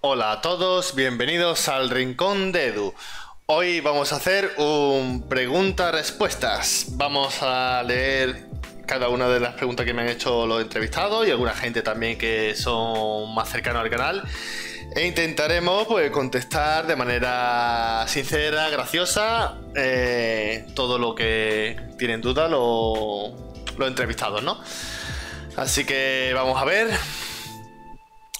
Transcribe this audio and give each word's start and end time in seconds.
Hola 0.00 0.30
a 0.30 0.40
todos, 0.40 0.94
bienvenidos 0.94 1.68
al 1.68 1.90
Rincón 1.90 2.52
de 2.52 2.66
Edu. 2.66 2.94
Hoy 3.46 3.80
vamos 3.80 4.12
a 4.12 4.16
hacer 4.16 4.52
un 4.56 5.26
preguntas-respuestas. 5.28 6.90
Vamos 6.90 7.42
a 7.42 7.82
leer 7.82 8.46
cada 8.86 9.08
una 9.08 9.28
de 9.28 9.40
las 9.40 9.54
preguntas 9.54 9.84
que 9.84 9.92
me 9.92 10.02
han 10.02 10.08
hecho 10.08 10.46
los 10.46 10.62
entrevistados 10.62 11.26
y 11.26 11.32
alguna 11.32 11.52
gente 11.52 11.82
también 11.82 12.16
que 12.16 12.54
son 12.54 13.34
más 13.34 13.48
cercanos 13.48 13.82
al 13.82 13.90
canal. 13.90 14.22
E 14.94 15.04
intentaremos 15.04 15.88
pues, 15.88 16.12
contestar 16.12 16.86
de 16.86 16.94
manera 16.94 18.04
sincera, 18.06 18.70
graciosa, 18.70 19.58
eh, 19.74 20.64
todo 20.76 20.98
lo 20.98 21.16
que 21.16 21.76
tienen 21.98 22.20
duda 22.20 22.46
los, 22.46 23.32
los 23.76 23.88
entrevistados, 23.88 24.44
¿no? 24.44 24.60
Así 25.56 25.84
que 25.84 26.30
vamos 26.36 26.62
a 26.62 26.64
ver. 26.64 26.88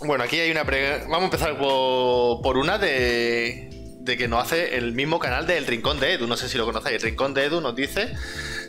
Bueno, 0.00 0.22
aquí 0.22 0.38
hay 0.38 0.50
una 0.52 0.64
pregunta. 0.64 1.06
Vamos 1.08 1.22
a 1.22 1.24
empezar 1.24 1.58
por, 1.58 2.56
una 2.56 2.78
de, 2.78 3.68
de, 4.00 4.16
que 4.16 4.28
nos 4.28 4.44
hace 4.44 4.76
el 4.76 4.92
mismo 4.92 5.18
canal 5.18 5.44
del 5.44 5.66
Rincón 5.66 5.98
de 5.98 6.12
Edu. 6.12 6.28
No 6.28 6.36
sé 6.36 6.48
si 6.48 6.56
lo 6.56 6.64
conocéis. 6.64 6.96
El 6.96 7.02
Rincón 7.02 7.34
de 7.34 7.46
Edu 7.46 7.60
nos 7.60 7.74
dice 7.74 8.14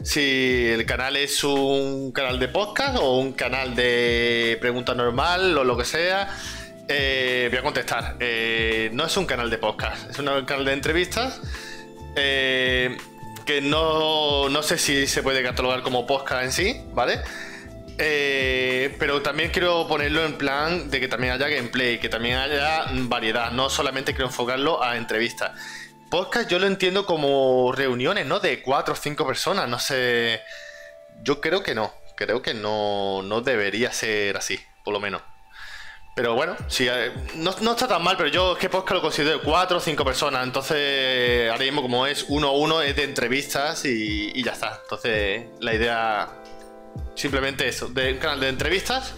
si 0.04 0.66
el 0.70 0.88
canal 0.88 1.16
es 1.18 1.44
un 1.44 2.12
canal 2.14 2.40
de 2.40 2.48
podcast 2.48 2.98
o 3.00 3.20
un 3.20 3.34
canal 3.34 3.76
de 3.76 4.58
pregunta 4.60 4.96
normal 4.96 5.56
o 5.56 5.64
lo 5.64 5.78
que 5.78 5.86
sea. 5.86 6.36
Eh, 6.88 7.48
voy 7.52 7.60
a 7.60 7.62
contestar. 7.62 8.16
Eh, 8.20 8.90
no 8.94 9.06
es 9.06 9.16
un 9.16 9.28
canal 9.28 9.52
de 9.52 9.60
podcast, 9.60 10.10
es 10.10 10.18
un 10.18 10.26
canal 10.46 10.66
de 10.66 10.74
entrevistas. 10.74 11.42
Eh, 12.16 12.98
que 13.46 13.62
no, 13.62 14.50
no 14.50 14.64
sé 14.64 14.80
si 14.80 15.06
se 15.06 15.22
puede 15.22 15.44
catalogar 15.44 15.84
como 15.84 16.08
podcast 16.08 16.44
en 16.44 16.52
sí, 16.52 16.82
¿vale? 16.94 17.22
Eh, 18.02 18.96
pero 18.98 19.22
también 19.22 19.52
quiero 19.52 19.86
ponerlo 19.86 20.24
en 20.24 20.38
plan 20.38 20.90
de 20.90 21.02
que 21.02 21.10
también 21.10 21.34
haya 21.34 21.50
gameplay, 21.50 22.00
que 22.00 22.08
también 22.08 22.38
haya 22.38 22.86
variedad, 22.94 23.52
no 23.52 23.70
solamente 23.70 24.14
quiero 24.14 24.28
enfocarlo 24.28 24.82
a 24.82 24.96
entrevistas. 24.96 25.52
Podcast 26.10 26.50
yo 26.50 26.60
lo 26.60 26.66
entiendo 26.66 27.06
como 27.06 27.74
reuniones, 27.74 28.26
¿no? 28.26 28.40
De 28.40 28.62
cuatro 28.62 28.94
o 28.94 28.98
cinco 28.98 29.28
personas, 29.28 29.68
no 29.68 29.80
sé. 29.80 30.42
Yo 31.24 31.42
creo 31.42 31.62
que 31.62 31.76
no, 31.76 31.94
creo 32.16 32.42
que 32.42 32.54
no, 32.54 33.22
no 33.22 33.42
debería 33.42 33.92
ser 33.92 34.38
así, 34.38 34.58
por 34.86 34.94
lo 34.94 35.02
menos. 35.02 35.22
Pero 36.16 36.36
bueno, 36.36 36.56
sí, 36.70 36.88
eh, 36.90 37.12
no, 37.36 37.52
está 37.52 37.88
tan 37.88 38.02
mal, 38.02 38.16
pero 38.16 38.30
yo 38.30 38.54
es 38.54 38.60
que 38.60 38.70
podcast 38.70 38.96
lo 38.96 39.02
considero 39.02 39.42
cuatro 39.42 39.78
o 39.78 39.82
cinco 39.82 40.06
personas. 40.06 40.46
Entonces, 40.46 41.52
ahora 41.52 41.66
mismo 41.66 41.82
como 41.82 42.08
es 42.08 42.26
uno 42.30 42.48
a 42.48 42.52
uno, 42.54 42.82
es 42.82 42.96
de 42.96 43.04
entrevistas 43.04 43.84
y 43.84 44.42
ya 44.42 44.54
está. 44.54 44.80
Entonces, 44.84 45.48
la 45.60 45.74
idea 45.74 46.40
Simplemente 47.20 47.68
eso, 47.68 47.90
de 47.90 48.14
un 48.14 48.18
canal 48.18 48.40
de 48.40 48.48
entrevistas 48.48 49.12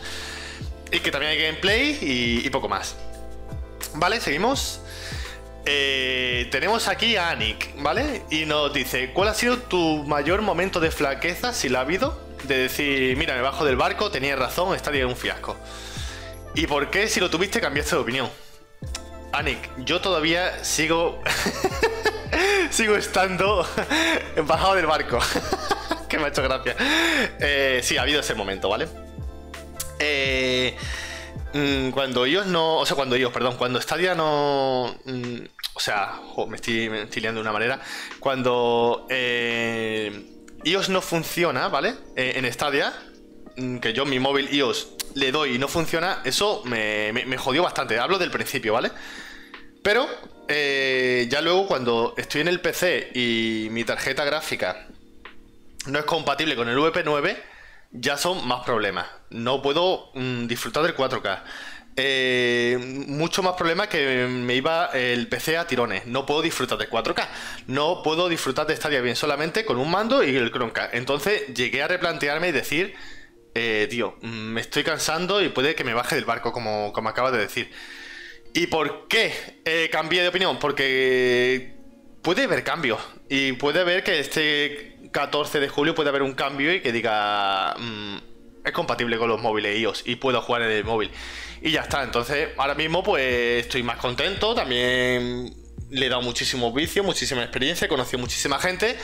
y 0.91 1.01
que 1.01 1.11
también 1.11 1.33
hay 1.33 1.37
gameplay 1.43 1.99
y, 2.01 2.49
poco 2.49 2.67
más. 2.67 2.95
Vale, 3.93 4.19
seguimos. 4.19 4.81
Eh, 5.67 6.47
tenemos 6.51 6.87
aquí 6.87 7.15
a 7.15 7.29
Anik, 7.29 7.79
¿vale? 7.79 8.23
Y 8.31 8.45
nos 8.45 8.73
dice, 8.73 9.11
¿cuál 9.13 9.27
ha 9.29 9.35
sido 9.35 9.59
tu 9.59 10.03
mayor 10.07 10.41
momento 10.41 10.79
de 10.79 10.89
flaqueza, 10.89 11.53
si 11.53 11.69
la 11.69 11.77
ha 11.77 11.81
habido? 11.83 12.19
De 12.45 12.57
decir, 12.57 13.15
mira, 13.17 13.35
me 13.35 13.41
bajo 13.41 13.65
del 13.65 13.75
barco, 13.75 14.09
tenía 14.09 14.35
razón, 14.35 14.75
estaría 14.75 15.01
en 15.03 15.09
un 15.09 15.15
fiasco. 15.15 15.55
¿Y 16.55 16.65
por 16.65 16.89
qué, 16.89 17.07
si 17.07 17.19
lo 17.19 17.29
tuviste, 17.29 17.61
cambiaste 17.61 17.95
de 17.95 18.01
opinión? 18.01 18.29
Anik, 19.31 19.59
yo 19.77 20.01
todavía 20.01 20.63
sigo... 20.63 21.21
sigo 22.71 22.95
estando 22.95 23.63
bajado 24.47 24.73
del 24.73 24.87
barco. 24.87 25.19
que 26.11 26.17
me 26.17 26.25
ha 26.25 26.27
hecho 26.27 26.43
gracia. 26.43 26.75
Eh, 27.39 27.79
sí, 27.81 27.97
ha 27.97 28.01
habido 28.01 28.19
ese 28.19 28.35
momento, 28.35 28.67
¿vale? 28.67 28.87
Eh, 29.97 30.75
mm, 31.53 31.91
cuando 31.91 32.25
ellos 32.25 32.45
no. 32.47 32.77
O 32.77 32.85
sea, 32.85 32.95
cuando 32.95 33.15
ellos, 33.15 33.31
perdón, 33.31 33.55
cuando 33.57 33.79
Stadia 33.81 34.13
no. 34.13 34.93
Mm, 35.05 35.45
o 35.73 35.79
sea, 35.79 36.19
me, 36.49 36.57
estoy, 36.57 36.89
me 36.89 37.05
liando 37.05 37.39
de 37.39 37.41
una 37.41 37.53
manera. 37.53 37.79
Cuando 38.19 39.07
eh, 39.09 40.25
iOS 40.65 40.89
no 40.89 41.01
funciona, 41.01 41.69
¿vale? 41.69 41.95
Eh, 42.17 42.33
en 42.35 42.51
Stadia, 42.51 42.93
mm, 43.55 43.77
que 43.77 43.93
yo 43.93 44.05
mi 44.05 44.19
móvil 44.19 44.53
iOS 44.53 44.89
le 45.15 45.31
doy 45.31 45.55
y 45.55 45.59
no 45.59 45.69
funciona, 45.69 46.21
eso 46.25 46.61
me, 46.65 47.13
me, 47.13 47.37
jodió 47.37 47.63
bastante. 47.63 47.99
Hablo 47.99 48.19
del 48.19 48.31
principio, 48.31 48.73
¿vale? 48.73 48.91
Pero 49.81 50.07
ya 50.49 51.39
luego 51.39 51.65
cuando 51.65 52.13
estoy 52.17 52.41
en 52.41 52.49
el 52.49 52.59
PC 52.59 53.11
y 53.15 53.69
mi 53.71 53.85
tarjeta 53.85 54.25
gráfica 54.25 54.90
no 55.87 55.99
es 55.99 56.05
compatible 56.05 56.55
con 56.55 56.69
el 56.69 56.77
VP9, 56.77 57.37
ya 57.91 58.17
son 58.17 58.47
más 58.47 58.63
problemas. 58.65 59.07
No 59.29 59.61
puedo 59.61 60.11
mm, 60.13 60.47
disfrutar 60.47 60.83
del 60.83 60.95
4K. 60.95 61.43
Eh, 61.97 62.77
mucho 63.07 63.43
más 63.43 63.55
problemas 63.55 63.89
que 63.89 64.25
me 64.25 64.55
iba 64.55 64.85
el 64.93 65.27
PC 65.27 65.57
a 65.57 65.67
tirones. 65.67 66.05
No 66.05 66.25
puedo 66.25 66.41
disfrutar 66.41 66.77
de 66.77 66.89
4K. 66.89 67.27
No 67.67 68.01
puedo 68.03 68.29
disfrutar 68.29 68.65
de 68.67 68.75
Stadia 68.75 69.01
bien 69.01 69.15
solamente 69.15 69.65
con 69.65 69.77
un 69.77 69.91
mando 69.91 70.23
y 70.23 70.35
el 70.35 70.51
Chromecast. 70.51 70.93
Entonces 70.93 71.53
llegué 71.53 71.83
a 71.83 71.87
replantearme 71.87 72.49
y 72.49 72.51
decir, 72.51 72.95
eh, 73.55 73.87
tío, 73.89 74.17
mm, 74.21 74.27
me 74.27 74.61
estoy 74.61 74.83
cansando 74.83 75.41
y 75.41 75.49
puede 75.49 75.75
que 75.75 75.83
me 75.83 75.93
baje 75.93 76.15
del 76.15 76.25
barco, 76.25 76.53
como, 76.53 76.93
como 76.93 77.09
acabas 77.09 77.33
de 77.33 77.39
decir. 77.39 77.71
¿Y 78.53 78.67
por 78.67 79.07
qué 79.07 79.33
eh, 79.65 79.89
cambié 79.91 80.21
de 80.21 80.29
opinión? 80.29 80.59
Porque 80.59 81.75
puede 82.21 82.43
haber 82.43 82.63
cambios. 82.63 82.99
Y 83.29 83.53
puede 83.53 83.81
haber 83.81 84.03
que 84.03 84.19
este 84.19 84.90
14 85.11 85.59
de 85.59 85.69
julio 85.69 85.95
puede 85.95 86.09
haber 86.09 86.21
un 86.21 86.33
cambio 86.33 86.73
y 86.73 86.81
que 86.81 86.91
diga 86.91 87.75
mm, 87.77 88.17
es 88.63 88.71
compatible 88.71 89.17
con 89.17 89.29
los 89.29 89.41
móviles 89.41 89.77
iOS 89.79 90.03
y 90.05 90.15
puedo 90.15 90.41
jugar 90.41 90.63
en 90.63 90.71
el 90.71 90.83
móvil. 90.83 91.11
Y 91.61 91.71
ya 91.71 91.81
está, 91.81 92.03
entonces 92.03 92.49
ahora 92.57 92.75
mismo 92.75 93.03
pues 93.03 93.65
estoy 93.65 93.83
más 93.83 93.97
contento, 93.97 94.55
también 94.55 95.53
le 95.89 96.05
he 96.05 96.09
dado 96.09 96.21
muchísimo 96.21 96.71
vicio, 96.71 97.03
muchísima 97.03 97.43
experiencia, 97.43 97.85
he 97.85 97.89
conocido 97.89 98.19
muchísima 98.19 98.59
gente 98.59 98.97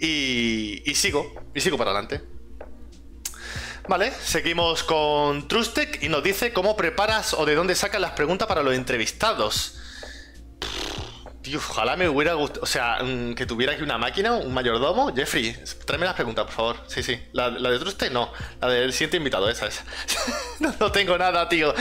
y, 0.00 0.82
y 0.84 0.94
sigo, 0.94 1.32
y 1.54 1.60
sigo 1.60 1.78
para 1.78 1.90
adelante. 1.90 2.22
Vale, 3.88 4.10
seguimos 4.10 4.82
con 4.82 5.46
Trustec 5.46 6.02
y 6.02 6.08
nos 6.08 6.22
dice 6.24 6.52
cómo 6.52 6.76
preparas 6.76 7.34
o 7.34 7.46
de 7.46 7.54
dónde 7.54 7.76
sacas 7.76 8.00
las 8.00 8.12
preguntas 8.12 8.48
para 8.48 8.64
los 8.64 8.74
entrevistados. 8.74 9.78
Tío, 11.46 11.60
ojalá 11.60 11.94
me 11.94 12.08
hubiera 12.08 12.34
gustado. 12.34 12.62
O 12.64 12.66
sea, 12.66 12.98
mm, 13.04 13.34
que 13.36 13.46
tuviera 13.46 13.72
aquí 13.74 13.82
una 13.84 13.98
máquina, 13.98 14.32
un 14.32 14.52
mayordomo. 14.52 15.14
Jeffrey, 15.14 15.56
tráeme 15.84 16.04
las 16.04 16.16
preguntas, 16.16 16.44
por 16.46 16.54
favor. 16.54 16.76
Sí, 16.88 17.04
sí. 17.04 17.22
La, 17.30 17.50
de 17.50 17.78
Truste, 17.78 18.10
no. 18.10 18.32
La 18.60 18.66
del 18.66 18.92
siguiente 18.92 19.18
invitado, 19.18 19.48
esa 19.48 19.68
es. 19.68 19.80
no, 20.80 20.90
tengo 20.90 21.16
nada, 21.16 21.48
tío. 21.48 21.72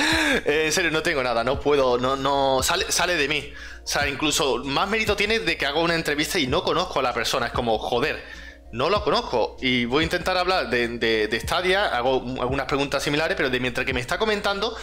Eh, 0.46 0.66
en 0.68 0.72
serio, 0.72 0.92
no 0.92 1.02
tengo 1.02 1.24
nada. 1.24 1.44
No 1.44 1.60
puedo. 1.60 1.98
No, 1.98 2.16
no. 2.16 2.62
Sale, 2.62 2.92
sale 2.92 3.16
de 3.16 3.28
mí. 3.28 3.52
O 3.84 3.88
sea, 3.88 4.08
incluso 4.08 4.58
más 4.64 4.88
mérito 4.88 5.16
tiene 5.16 5.40
de 5.40 5.58
que 5.58 5.66
hago 5.66 5.82
una 5.82 5.96
entrevista 5.96 6.38
y 6.38 6.46
no 6.46 6.62
conozco 6.62 7.00
a 7.00 7.02
la 7.02 7.16
persona. 7.16 7.48
Es 7.48 7.52
como, 7.52 7.80
joder, 7.80 8.24
no 8.72 8.92
lo 8.92 9.04
conozco. 9.04 9.58
Y 9.62 9.86
voy 9.86 10.02
a 10.02 10.04
intentar 10.04 10.38
hablar 10.38 10.70
de, 10.70 10.90
de, 10.90 11.28
de 11.28 11.40
Stadia. 11.40 11.88
Hago 11.88 12.24
algunas 12.40 12.68
preguntas 12.68 13.02
similares, 13.02 13.36
pero 13.36 13.50
de 13.50 13.60
mientras 13.60 13.84
que 13.84 13.96
me 13.96 14.00
está 14.00 14.20
comentando 14.20 14.78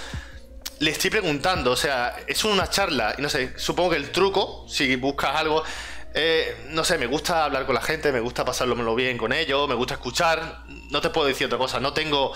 le 0.82 0.91
estoy 0.91 1.10
preguntando, 1.10 1.70
o 1.70 1.76
sea, 1.76 2.16
es 2.26 2.44
una 2.44 2.69
charla, 2.69 3.15
y 3.16 3.22
no 3.22 3.28
sé, 3.28 3.53
supongo 3.56 3.91
que 3.91 3.97
el 3.98 4.10
truco, 4.10 4.66
si 4.69 4.97
buscas 4.97 5.37
algo, 5.37 5.62
eh, 6.12 6.56
no 6.70 6.82
sé, 6.82 6.98
me 6.98 7.06
gusta 7.06 7.44
hablar 7.44 7.66
con 7.66 7.76
la 7.76 7.81
gente, 7.81 8.10
me 8.10 8.19
gusta 8.19 8.44
pasarlo 8.44 8.94
bien 8.97 9.16
con 9.16 9.32
ellos, 9.32 9.69
me 9.69 9.76
gusta 9.76 9.94
escuchar, 9.94 10.65
no 10.91 11.00
te 11.00 11.10
puedo 11.10 11.28
decir 11.28 11.47
otra 11.47 11.56
cosa, 11.56 11.78
no 11.78 11.92
tengo, 11.92 12.32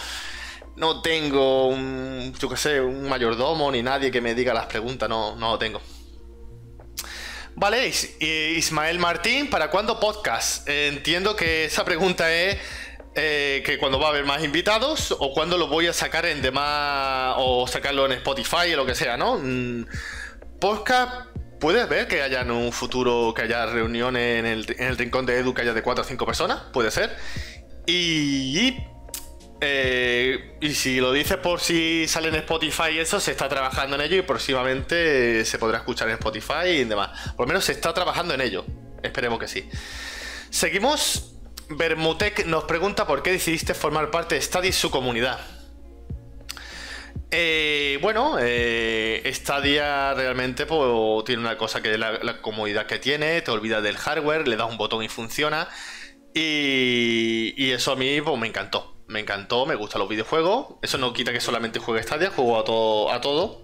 no 0.76 1.02
tengo 1.02 1.66
un, 1.66 2.32
yo 2.38 2.48
qué 2.48 2.56
sé, 2.56 2.80
un 2.80 3.08
mayordomo 3.08 3.72
ni 3.72 3.82
nadie 3.82 4.12
que 4.12 4.20
me 4.20 4.32
diga 4.32 4.54
las 4.54 4.66
preguntas, 4.66 5.08
no, 5.08 5.34
no 5.34 5.50
lo 5.50 5.58
tengo. 5.58 5.82
Vale, 7.56 7.90
Ismael 8.20 9.00
Martín, 9.00 9.50
¿para 9.50 9.70
cuándo 9.70 9.98
podcast? 9.98 10.68
entiendo 10.68 11.34
que 11.34 11.64
esa 11.64 11.84
pregunta 11.84 12.32
es 12.32 12.58
eh, 13.18 13.62
que 13.64 13.78
cuando 13.78 13.98
va 13.98 14.08
a 14.08 14.10
haber 14.10 14.26
más 14.26 14.44
invitados 14.44 15.16
o 15.18 15.32
cuando 15.32 15.56
lo 15.56 15.68
voy 15.68 15.86
a 15.86 15.94
sacar 15.94 16.26
en 16.26 16.42
demás 16.42 17.34
o 17.38 17.66
sacarlo 17.66 18.04
en 18.04 18.12
Spotify 18.12 18.74
o 18.74 18.76
lo 18.76 18.84
que 18.84 18.94
sea, 18.94 19.16
¿no? 19.16 19.38
Mm, 19.38 19.86
podcast, 20.60 21.30
puedes 21.58 21.88
ver 21.88 22.08
que 22.08 22.20
haya 22.20 22.42
en 22.42 22.50
un 22.50 22.72
futuro 22.72 23.32
que 23.34 23.40
haya 23.40 23.64
reuniones 23.64 24.40
en 24.40 24.44
el, 24.44 24.98
rincón 24.98 25.24
de 25.24 25.38
Edu 25.38 25.54
que 25.54 25.62
haya 25.62 25.72
de 25.72 25.82
4 25.82 26.04
o 26.04 26.06
5 26.06 26.26
personas, 26.26 26.64
puede 26.74 26.90
ser. 26.90 27.16
Y, 27.86 28.76
eh, 29.62 30.58
y 30.60 30.74
si 30.74 31.00
lo 31.00 31.10
dices 31.10 31.38
por 31.38 31.60
si 31.60 32.06
sale 32.08 32.28
en 32.28 32.34
Spotify 32.34 32.90
y 32.96 32.98
eso, 32.98 33.18
se 33.18 33.30
está 33.30 33.48
trabajando 33.48 33.96
en 33.96 34.02
ello 34.02 34.16
y 34.18 34.22
próximamente 34.22 35.42
se 35.46 35.58
podrá 35.58 35.78
escuchar 35.78 36.08
en 36.08 36.16
Spotify 36.16 36.66
y 36.66 36.84
demás. 36.84 37.32
Por 37.34 37.46
lo 37.46 37.48
menos 37.48 37.64
se 37.64 37.72
está 37.72 37.94
trabajando 37.94 38.34
en 38.34 38.42
ello. 38.42 38.66
Esperemos 39.02 39.38
que 39.38 39.48
sí. 39.48 39.66
Seguimos 40.50 41.35
Bermutec 41.68 42.46
nos 42.46 42.64
pregunta 42.64 43.06
por 43.06 43.22
qué 43.22 43.32
decidiste 43.32 43.74
formar 43.74 44.10
parte 44.10 44.34
de 44.36 44.40
Stadia 44.40 44.70
y 44.70 44.72
su 44.72 44.90
comunidad. 44.90 45.38
Eh, 47.30 47.98
bueno, 48.02 48.36
eh, 48.40 49.28
Stadia 49.34 50.14
realmente 50.14 50.64
pues, 50.64 51.24
tiene 51.24 51.42
una 51.42 51.58
cosa 51.58 51.82
que 51.82 51.92
es 51.92 51.98
la, 51.98 52.40
comodidad 52.40 52.86
que 52.86 52.98
tiene, 52.98 53.42
te 53.42 53.50
olvidas 53.50 53.82
del 53.82 53.96
hardware, 53.96 54.46
le 54.46 54.56
das 54.56 54.70
un 54.70 54.76
botón 54.76 55.02
y 55.02 55.08
funciona. 55.08 55.68
Y, 56.34 57.70
eso 57.72 57.92
a 57.92 57.96
mí 57.96 58.20
pues, 58.20 58.38
me 58.38 58.46
encantó. 58.46 58.94
Me 59.08 59.20
encantó, 59.20 59.66
me 59.66 59.74
gustan 59.74 60.00
los 60.00 60.08
videojuegos. 60.08 60.76
Eso 60.82 60.98
no 60.98 61.12
quita 61.12 61.32
que 61.32 61.40
solamente 61.40 61.78
juegue 61.78 62.02
Stadia, 62.02 62.30
juego 62.30 62.58
a 62.58 62.64
todo. 62.64 63.10
A 63.10 63.20
todo. 63.20 63.62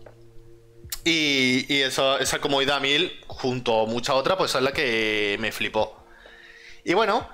Y, 1.05 1.81
eso, 1.83 2.19
esa 2.19 2.41
comodidad 2.41 2.81
mil, 2.81 3.21
junto 3.27 3.83
a 3.83 3.87
muchas 3.87 4.17
otras, 4.17 4.37
pues 4.37 4.55
es 4.55 4.63
la 4.63 4.73
que 4.73 5.37
me 5.41 5.53
flipó. 5.53 6.05
Y 6.85 6.95
bueno, 6.95 7.29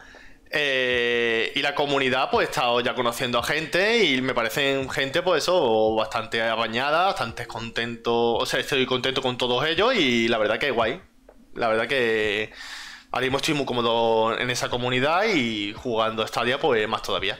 eh, 0.51 1.53
y 1.55 1.61
la 1.61 1.75
comunidad, 1.75 2.31
pues 2.31 2.49
he 2.49 2.51
estado 2.51 2.81
ya 2.81 2.95
conociendo 2.95 3.39
a 3.39 3.43
gente 3.43 4.05
y 4.05 4.21
me 4.23 4.35
parecen 4.35 4.89
gente, 4.89 5.23
pues 5.23 5.43
eso, 5.43 5.95
bastante 5.95 6.43
abañada, 6.43 7.07
bastante 7.07 7.47
contento. 7.47 8.35
O 8.35 8.47
sea, 8.47 8.61
estoy 8.61 8.87
contento 8.87 9.21
con 9.21 9.37
todos 9.37 9.67
ellos 9.67 9.95
y 9.95 10.29
la 10.29 10.39
verdad 10.39 10.59
que 10.59 10.71
guay. 10.71 11.01
La 11.55 11.69
verdad 11.69 11.87
que 11.87 12.51
ahora 13.11 13.25
mismo 13.25 13.39
estoy 13.39 13.55
muy 13.55 13.67
cómodo 13.67 14.39
en 14.39 14.51
esa 14.51 14.71
comunidad 14.71 15.25
y 15.25 15.73
jugando 15.75 16.27
Stadia, 16.27 16.59
pues 16.59 16.89
más 16.89 17.03
todavía. 17.03 17.39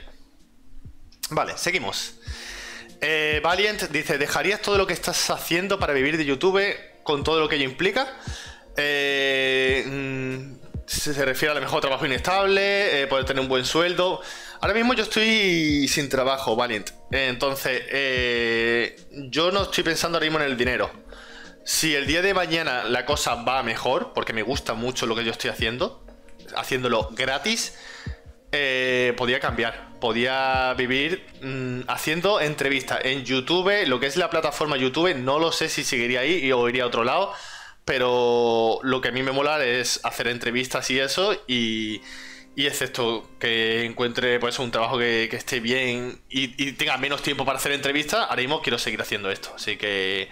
Vale, 1.31 1.57
seguimos. 1.57 2.15
Eh, 3.01 3.39
Valiant 3.43 3.89
dice: 3.89 4.17
¿Dejarías 4.17 4.61
todo 4.61 4.77
lo 4.77 4.85
que 4.85 4.93
estás 4.93 5.29
haciendo 5.29 5.79
para 5.79 5.93
vivir 5.93 6.17
de 6.17 6.25
YouTube 6.25 6.61
con 7.03 7.23
todo 7.23 7.39
lo 7.39 7.47
que 7.47 7.55
ello 7.55 7.65
implica? 7.65 8.07
Eh, 8.77 9.83
mm, 9.85 10.58
se 10.89 11.23
refiere 11.23 11.51
a 11.51 11.55
lo 11.55 11.61
mejor 11.61 11.81
trabajo 11.81 12.05
inestable, 12.07 13.03
eh, 13.03 13.05
poder 13.07 13.23
tener 13.23 13.41
un 13.41 13.47
buen 13.47 13.63
sueldo. 13.63 14.21
Ahora 14.59 14.73
mismo 14.73 14.95
yo 14.95 15.03
estoy 15.03 15.87
sin 15.87 16.09
trabajo, 16.09 16.55
Valiant. 16.55 16.89
Entonces, 17.11 17.83
eh, 17.89 18.99
yo 19.11 19.51
no 19.51 19.63
estoy 19.63 19.83
pensando 19.83 20.17
ahora 20.17 20.25
mismo 20.25 20.39
en 20.39 20.45
el 20.45 20.57
dinero. 20.57 20.89
Si 21.63 21.93
el 21.93 22.07
día 22.07 22.23
de 22.23 22.33
mañana 22.33 22.85
la 22.85 23.05
cosa 23.05 23.35
va 23.35 23.61
mejor, 23.61 24.13
porque 24.15 24.33
me 24.33 24.41
gusta 24.41 24.73
mucho 24.73 25.05
lo 25.05 25.15
que 25.15 25.23
yo 25.23 25.31
estoy 25.31 25.51
haciendo, 25.51 26.03
haciéndolo 26.57 27.09
gratis, 27.11 27.77
eh, 28.51 29.13
podía 29.15 29.39
cambiar. 29.39 29.89
Podía 30.01 30.73
vivir 30.73 31.27
mm, 31.43 31.81
haciendo 31.87 32.41
entrevistas 32.41 33.01
en 33.03 33.25
YouTube, 33.25 33.85
lo 33.85 33.99
que 33.99 34.07
es 34.07 34.17
la 34.17 34.31
plataforma 34.31 34.75
YouTube, 34.75 35.13
no 35.13 35.37
lo 35.37 35.51
sé 35.51 35.69
si 35.69 35.83
seguiría 35.83 36.21
ahí 36.21 36.51
o 36.51 36.67
iría 36.67 36.83
a 36.83 36.87
otro 36.87 37.03
lado 37.03 37.31
pero 37.89 38.79
lo 38.83 39.01
que 39.01 39.07
a 39.07 39.11
mí 39.11 39.23
me 39.23 39.31
mola 39.31 39.65
es 39.65 39.99
hacer 40.03 40.27
entrevistas 40.27 40.91
y 40.91 40.99
eso, 40.99 41.33
y, 41.47 42.01
y 42.55 42.67
excepto 42.67 43.27
que 43.39 43.83
encuentre 43.83 44.39
pues 44.39 44.59
un 44.59 44.69
trabajo 44.69 44.99
que, 44.99 45.23
esté 45.23 45.59
bien 45.59 46.21
y, 46.29 46.73
tenga 46.73 46.99
menos 46.99 47.23
tiempo 47.23 47.45
para 47.45 47.57
hacer 47.57 47.71
entrevistas, 47.71 48.27
ahora 48.29 48.43
mismo 48.43 48.61
quiero 48.61 48.77
seguir 48.77 49.01
haciendo 49.01 49.31
esto. 49.31 49.53
Así 49.55 49.75
que 49.75 50.29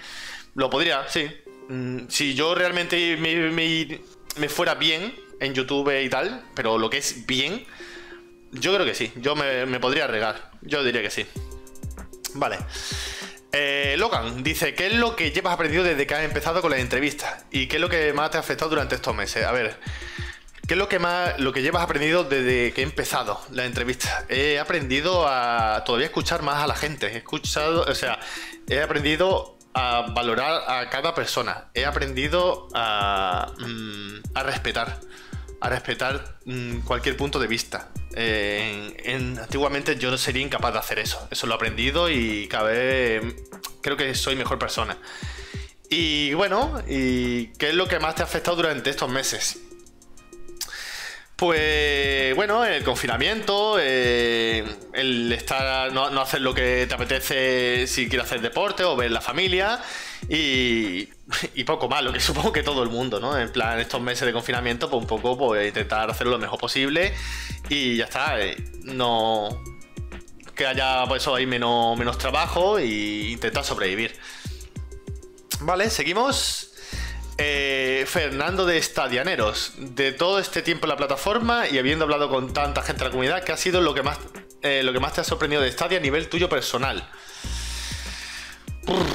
lo 0.53 0.69
podría, 0.69 1.09
sí. 1.09 1.31
Mm, 1.67 2.01
si 2.09 2.35
yo 2.35 2.53
realmente 2.53 3.17
me, 3.17 4.49
fuera 4.49 4.75
bien 4.75 5.15
en 5.39 5.55
YouTube 5.55 5.99
y 5.99 6.09
tal, 6.09 6.45
pero 6.53 6.77
lo 6.77 6.91
que 6.91 6.99
es 6.99 7.25
bien, 7.25 7.65
yo 8.51 8.71
creo 8.75 8.85
que 8.85 8.93
sí. 8.93 9.11
Yo 9.15 9.35
me, 9.35 9.65
me 9.65 9.79
podría 9.79 10.05
regar. 10.05 10.51
Yo 10.61 10.83
diría 10.83 11.01
que 11.01 11.09
sí. 11.09 11.25
Vale. 12.35 12.59
Eh, 13.51 13.95
Logan 13.97 14.43
dice, 14.43 14.75
¿qué 14.75 14.87
es 14.87 14.93
lo 14.93 15.15
que 15.15 15.31
llevas 15.31 15.53
aprendido 15.53 15.83
desde 15.83 16.05
que 16.05 16.15
has 16.15 16.23
empezado 16.23 16.61
con 16.61 16.71
las 16.71 16.79
entrevistas? 16.79 17.45
¿Y 17.51 17.67
qué 17.67 17.77
es 17.77 17.81
lo 17.81 17.89
que 17.89 18.13
más 18.13 18.31
te 18.31 18.37
ha 18.37 18.39
afectado 18.41 18.69
durante 18.69 18.95
estos 18.95 19.15
meses? 19.15 19.45
A 19.45 19.51
ver, 19.51 19.79
¿qué 20.67 20.73
es 20.73 20.77
lo 20.77 20.89
que 20.89 20.99
más 20.99 21.39
lo 21.39 21.53
que 21.53 21.61
llevas 21.61 21.83
aprendido 21.83 22.23
desde 22.23 22.73
que 22.73 22.81
he 22.81 22.83
empezado 22.83 23.41
la 23.51 23.65
entrevista? 23.65 24.25
He 24.29 24.59
aprendido 24.59 25.27
a 25.27 25.83
todavía 25.85 26.07
escuchar 26.07 26.41
más 26.41 26.61
a 26.61 26.67
la 26.67 26.75
gente. 26.75 27.07
He 27.07 27.17
escuchado, 27.17 27.83
o 27.83 27.95
sea, 27.95 28.19
he 28.67 28.81
aprendido 28.81 29.57
a 29.73 30.07
valorar 30.13 30.63
a 30.67 30.89
cada 30.89 31.15
persona. 31.15 31.69
He 31.73 31.85
aprendido 31.85 32.67
a, 32.73 33.53
mm, 33.59 34.21
a 34.35 34.43
respetar 34.43 34.99
a 35.59 35.69
respetar 35.69 36.37
mm, 36.45 36.79
cualquier 36.79 37.17
punto 37.17 37.39
de 37.39 37.47
vista. 37.47 37.89
Eh, 38.15 39.35
antiguamente 39.39 39.97
yo 39.97 40.11
no 40.11 40.17
sería 40.17 40.41
incapaz 40.41 40.73
de 40.73 40.79
hacer 40.79 40.99
eso. 40.99 41.27
Eso 41.31 41.47
lo 41.47 41.53
he 41.53 41.55
aprendido 41.55 42.09
y 42.09 42.47
cada 42.47 42.69
vez 42.69 43.23
creo 43.81 43.97
que 43.97 44.13
soy 44.15 44.35
mejor 44.35 44.59
persona. 44.59 44.97
Y 45.89 46.33
bueno, 46.33 46.81
¿y 46.87 47.47
qué 47.53 47.69
es 47.69 47.75
lo 47.75 47.87
que 47.87 47.99
más 47.99 48.15
te 48.15 48.21
ha 48.21 48.25
afectado 48.25 48.57
durante 48.57 48.89
estos 48.89 49.09
meses? 49.09 49.59
Pues 51.35 52.35
bueno, 52.35 52.65
el 52.65 52.83
confinamiento, 52.83 53.77
eh, 53.79 54.65
el 54.93 55.31
estar, 55.31 55.93
no, 55.93 56.09
no, 56.09 56.21
hacer 56.21 56.41
lo 56.41 56.53
que 56.53 56.87
te 56.87 56.95
apetece 56.95 57.85
si 57.85 58.09
quieres 58.09 58.25
hacer 58.25 58.41
deporte 58.41 58.83
o 58.83 58.95
ver 58.95 59.11
la 59.11 59.21
familia 59.21 59.79
y, 60.29 61.09
y, 61.55 61.63
poco 61.63 61.87
más, 61.87 62.03
lo 62.03 62.11
que 62.11 62.19
supongo 62.21 62.51
que 62.51 62.63
todo 62.63 62.83
el 62.83 62.89
mundo, 62.89 63.19
¿no? 63.19 63.37
En 63.37 63.51
plan, 63.51 63.79
estos 63.79 64.01
meses 64.01 64.25
de 64.25 64.33
confinamiento, 64.33 64.89
pues 64.89 65.01
un 65.01 65.07
poco 65.07 65.37
pues, 65.37 65.67
intentar 65.67 66.09
hacerlo 66.09 66.33
lo 66.33 66.39
mejor 66.39 66.59
posible 66.59 67.13
y 67.69 67.97
ya 67.97 68.05
está, 68.05 68.41
eh, 68.41 68.55
no 68.83 69.49
que 70.57 70.65
haya 70.65 71.05
pues 71.07 71.21
eso 71.21 71.35
ahí 71.35 71.45
menos, 71.45 71.97
menos 71.97 72.17
trabajo 72.17 72.79
e 72.79 72.87
intentar 73.31 73.63
sobrevivir. 73.63 74.15
Vale, 75.61 75.89
seguimos. 75.89 76.73
Eh, 77.39 78.05
Fernando 78.07 78.65
de 78.65 78.79
Estadianeros, 78.79 79.73
de 79.77 80.11
todo 80.11 80.39
este 80.39 80.63
tiempo 80.63 80.87
en 80.87 80.89
la 80.89 80.97
plataforma 80.97 81.67
y 81.67 81.77
habiendo 81.77 82.05
hablado 82.05 82.29
con 82.29 82.51
tanta 82.51 82.81
gente 82.81 83.03
de 83.03 83.05
la 83.05 83.11
comunidad, 83.11 83.43
¿qué 83.43 83.51
ha 83.51 83.57
sido 83.57 83.79
lo 83.79 83.93
que 83.93 84.01
más, 84.01 84.17
eh, 84.63 84.81
lo 84.81 84.91
que 84.91 84.99
más 84.99 85.13
te 85.13 85.21
ha 85.21 85.23
sorprendido 85.23 85.61
de 85.61 85.71
Stadia 85.71 85.99
a 85.99 86.01
nivel 86.01 86.29
tuyo 86.29 86.49
personal? 86.49 87.07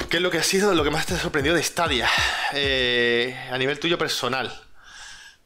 ¿Qué 0.09 0.17
es 0.17 0.23
lo 0.23 0.29
que 0.29 0.37
ha 0.37 0.43
sido 0.43 0.73
lo 0.73 0.83
que 0.83 0.91
más 0.91 1.05
te 1.05 1.15
ha 1.15 1.19
sorprendido 1.19 1.55
de 1.55 1.63
Stadia 1.63 2.09
eh, 2.53 3.35
a 3.51 3.57
nivel 3.57 3.79
tuyo 3.79 3.97
personal? 3.97 4.53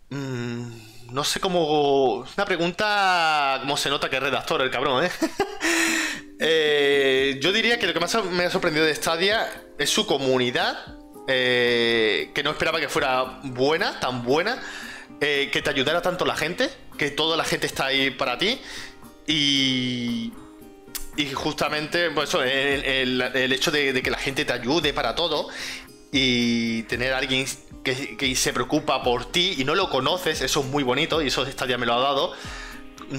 Mm, 0.09 0.67
no 1.11 1.23
sé 1.23 1.39
cómo. 1.39 2.25
Una 2.35 2.45
pregunta. 2.45 3.57
¿Cómo 3.61 3.77
se 3.77 3.89
nota 3.89 4.09
que 4.09 4.17
es 4.17 4.23
redactor 4.23 4.61
el 4.61 4.71
cabrón, 4.71 5.05
eh? 6.39 7.39
yo 7.41 7.51
diría 7.51 7.79
que 7.79 7.87
lo 7.87 7.93
que 7.93 7.99
más 7.99 8.15
me 8.25 8.45
ha 8.45 8.49
sorprendido 8.49 8.85
de 8.85 8.93
Stadia 8.93 9.49
es 9.77 9.89
su 9.89 10.05
comunidad 10.05 10.77
eh, 11.29 12.31
que 12.33 12.41
no 12.41 12.51
esperaba 12.51 12.79
que 12.79 12.87
fuera 12.87 13.39
buena, 13.43 13.99
tan 13.99 14.23
buena, 14.23 14.61
eh, 15.19 15.49
que 15.51 15.61
te 15.61 15.69
ayudara 15.69 16.01
tanto 16.01 16.23
la 16.25 16.37
gente, 16.37 16.69
que 16.97 17.11
toda 17.11 17.35
la 17.35 17.43
gente 17.43 17.67
está 17.67 17.87
ahí 17.87 18.11
para 18.11 18.37
ti. 18.37 18.61
Y, 19.27 20.31
y 21.17 21.33
justamente, 21.33 22.11
pues 22.11 22.31
el, 22.35 23.51
hecho 23.51 23.71
de, 23.71 24.01
que 24.03 24.11
la 24.11 24.19
gente 24.19 24.45
te 24.45 24.53
ayude 24.53 24.93
para 24.93 25.15
todo 25.15 25.49
y 26.11 26.83
tener 26.83 27.13
alguien 27.13 27.45
que, 27.83 28.35
se 28.35 28.53
preocupa 28.53 29.01
por 29.01 29.25
ti 29.25 29.55
y 29.57 29.63
no 29.63 29.73
lo 29.73 29.89
conoces, 29.89 30.41
eso 30.41 30.59
es 30.59 30.65
muy 30.67 30.83
bonito 30.83 31.21
y 31.23 31.27
eso 31.27 31.45
Stadia 31.45 31.77
me 31.79 31.87
lo 31.87 31.95
ha 31.95 31.99
dado 31.99 32.33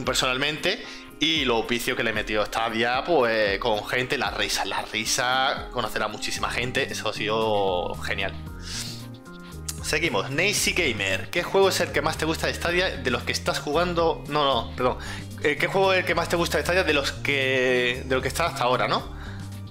personalmente. 0.06 0.82
Y 1.20 1.44
lo 1.44 1.64
vicio 1.64 1.96
que 1.96 2.04
le 2.04 2.12
metió 2.12 2.46
Stadia, 2.46 3.02
pues 3.04 3.58
con 3.58 3.84
gente, 3.84 4.16
la 4.16 4.30
risa, 4.30 4.64
la 4.64 4.82
risa, 4.82 5.68
conocer 5.72 6.00
a 6.04 6.06
muchísima 6.06 6.48
gente, 6.48 6.84
eso 6.84 7.08
ha 7.08 7.12
sido 7.12 7.92
genial. 7.96 8.32
Seguimos, 9.88 10.30
Nacy 10.30 10.72
Gamer. 10.72 11.30
¿Qué 11.30 11.42
juego 11.42 11.70
es 11.70 11.80
el 11.80 11.92
que 11.92 12.02
más 12.02 12.18
te 12.18 12.26
gusta 12.26 12.46
de 12.46 12.52
Stadia 12.52 12.98
de 12.98 13.10
los 13.10 13.22
que 13.22 13.32
estás 13.32 13.58
jugando? 13.58 14.22
No, 14.28 14.44
no, 14.44 14.76
perdón. 14.76 14.98
Eh, 15.42 15.56
¿Qué 15.58 15.66
juego 15.66 15.94
es 15.94 16.00
el 16.00 16.04
que 16.04 16.14
más 16.14 16.28
te 16.28 16.36
gusta 16.36 16.58
de 16.58 16.62
Stadia 16.62 16.84
de 16.84 16.92
los 16.92 17.12
que. 17.12 18.04
de 18.04 18.14
lo 18.14 18.20
que 18.20 18.28
está 18.28 18.48
hasta 18.48 18.64
ahora, 18.64 18.86
¿no? 18.86 19.16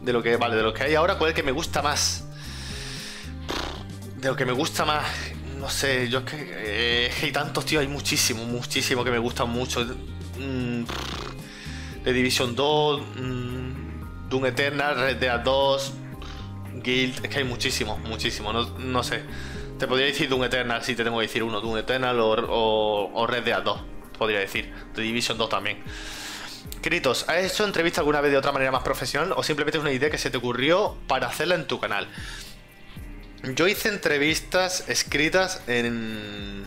De 0.01 0.11
lo 0.11 0.23
que. 0.23 0.35
Vale, 0.37 0.55
de 0.55 0.63
lo 0.63 0.73
que 0.73 0.85
hay 0.85 0.95
ahora, 0.95 1.19
¿cuál 1.19 1.29
es 1.29 1.33
el 1.33 1.35
que 1.35 1.43
me 1.43 1.51
gusta 1.51 1.83
más? 1.83 2.25
De 4.15 4.29
lo 4.29 4.35
que 4.35 4.43
me 4.43 4.53
gusta 4.53 4.85
más. 4.85 5.05
No 5.59 5.69
sé, 5.69 6.09
yo 6.09 6.17
es 6.17 6.25
que. 6.25 6.47
Eh, 6.51 7.11
hay 7.21 7.31
tantos, 7.31 7.67
tío, 7.67 7.79
hay 7.79 7.87
muchísimo, 7.87 8.43
muchísimo 8.43 9.03
que 9.03 9.11
me 9.11 9.19
gustan 9.19 9.51
mucho. 9.51 9.85
Mm, 10.39 10.83
de 12.03 12.11
Division 12.11 12.55
2, 12.55 13.01
mmm, 13.17 14.29
Doom 14.29 14.47
Eternal, 14.47 14.95
Red 14.95 15.17
Dead 15.17 15.39
2, 15.41 15.93
Guild, 16.83 17.23
es 17.23 17.29
que 17.29 17.37
hay 17.37 17.43
muchísimo, 17.43 17.97
muchísimo, 17.99 18.51
no, 18.53 19.03
sé. 19.03 19.23
Te 19.79 19.87
podría 19.87 20.07
decir 20.07 20.27
Doom 20.27 20.43
Eternal 20.43 20.83
si 20.83 20.95
te 20.95 21.03
tengo 21.03 21.19
que 21.19 21.27
decir 21.27 21.43
uno, 21.43 21.61
Doom 21.61 21.77
Eternal 21.77 22.17
o, 22.19 23.27
Red 23.29 23.43
Dead 23.43 23.61
2, 23.61 23.81
podría 24.17 24.39
decir. 24.39 24.73
De 24.95 25.03
Division 25.03 25.37
2 25.37 25.49
también. 25.49 25.83
Kritos, 26.81 27.25
¿has 27.29 27.45
hecho 27.45 27.63
entrevista 27.63 28.01
alguna 28.01 28.21
vez 28.21 28.31
de 28.31 28.37
otra 28.37 28.51
manera 28.51 28.71
más 28.71 28.81
profesional 28.81 29.33
o 29.35 29.43
simplemente 29.43 29.77
es 29.77 29.81
una 29.81 29.91
idea 29.91 30.09
que 30.09 30.17
se 30.17 30.31
te 30.31 30.37
ocurrió 30.37 30.95
para 31.07 31.27
hacerla 31.27 31.55
en 31.55 31.67
tu 31.67 31.79
canal? 31.79 32.07
Yo 33.55 33.67
hice 33.67 33.89
entrevistas 33.89 34.89
escritas 34.89 35.61
en... 35.67 36.65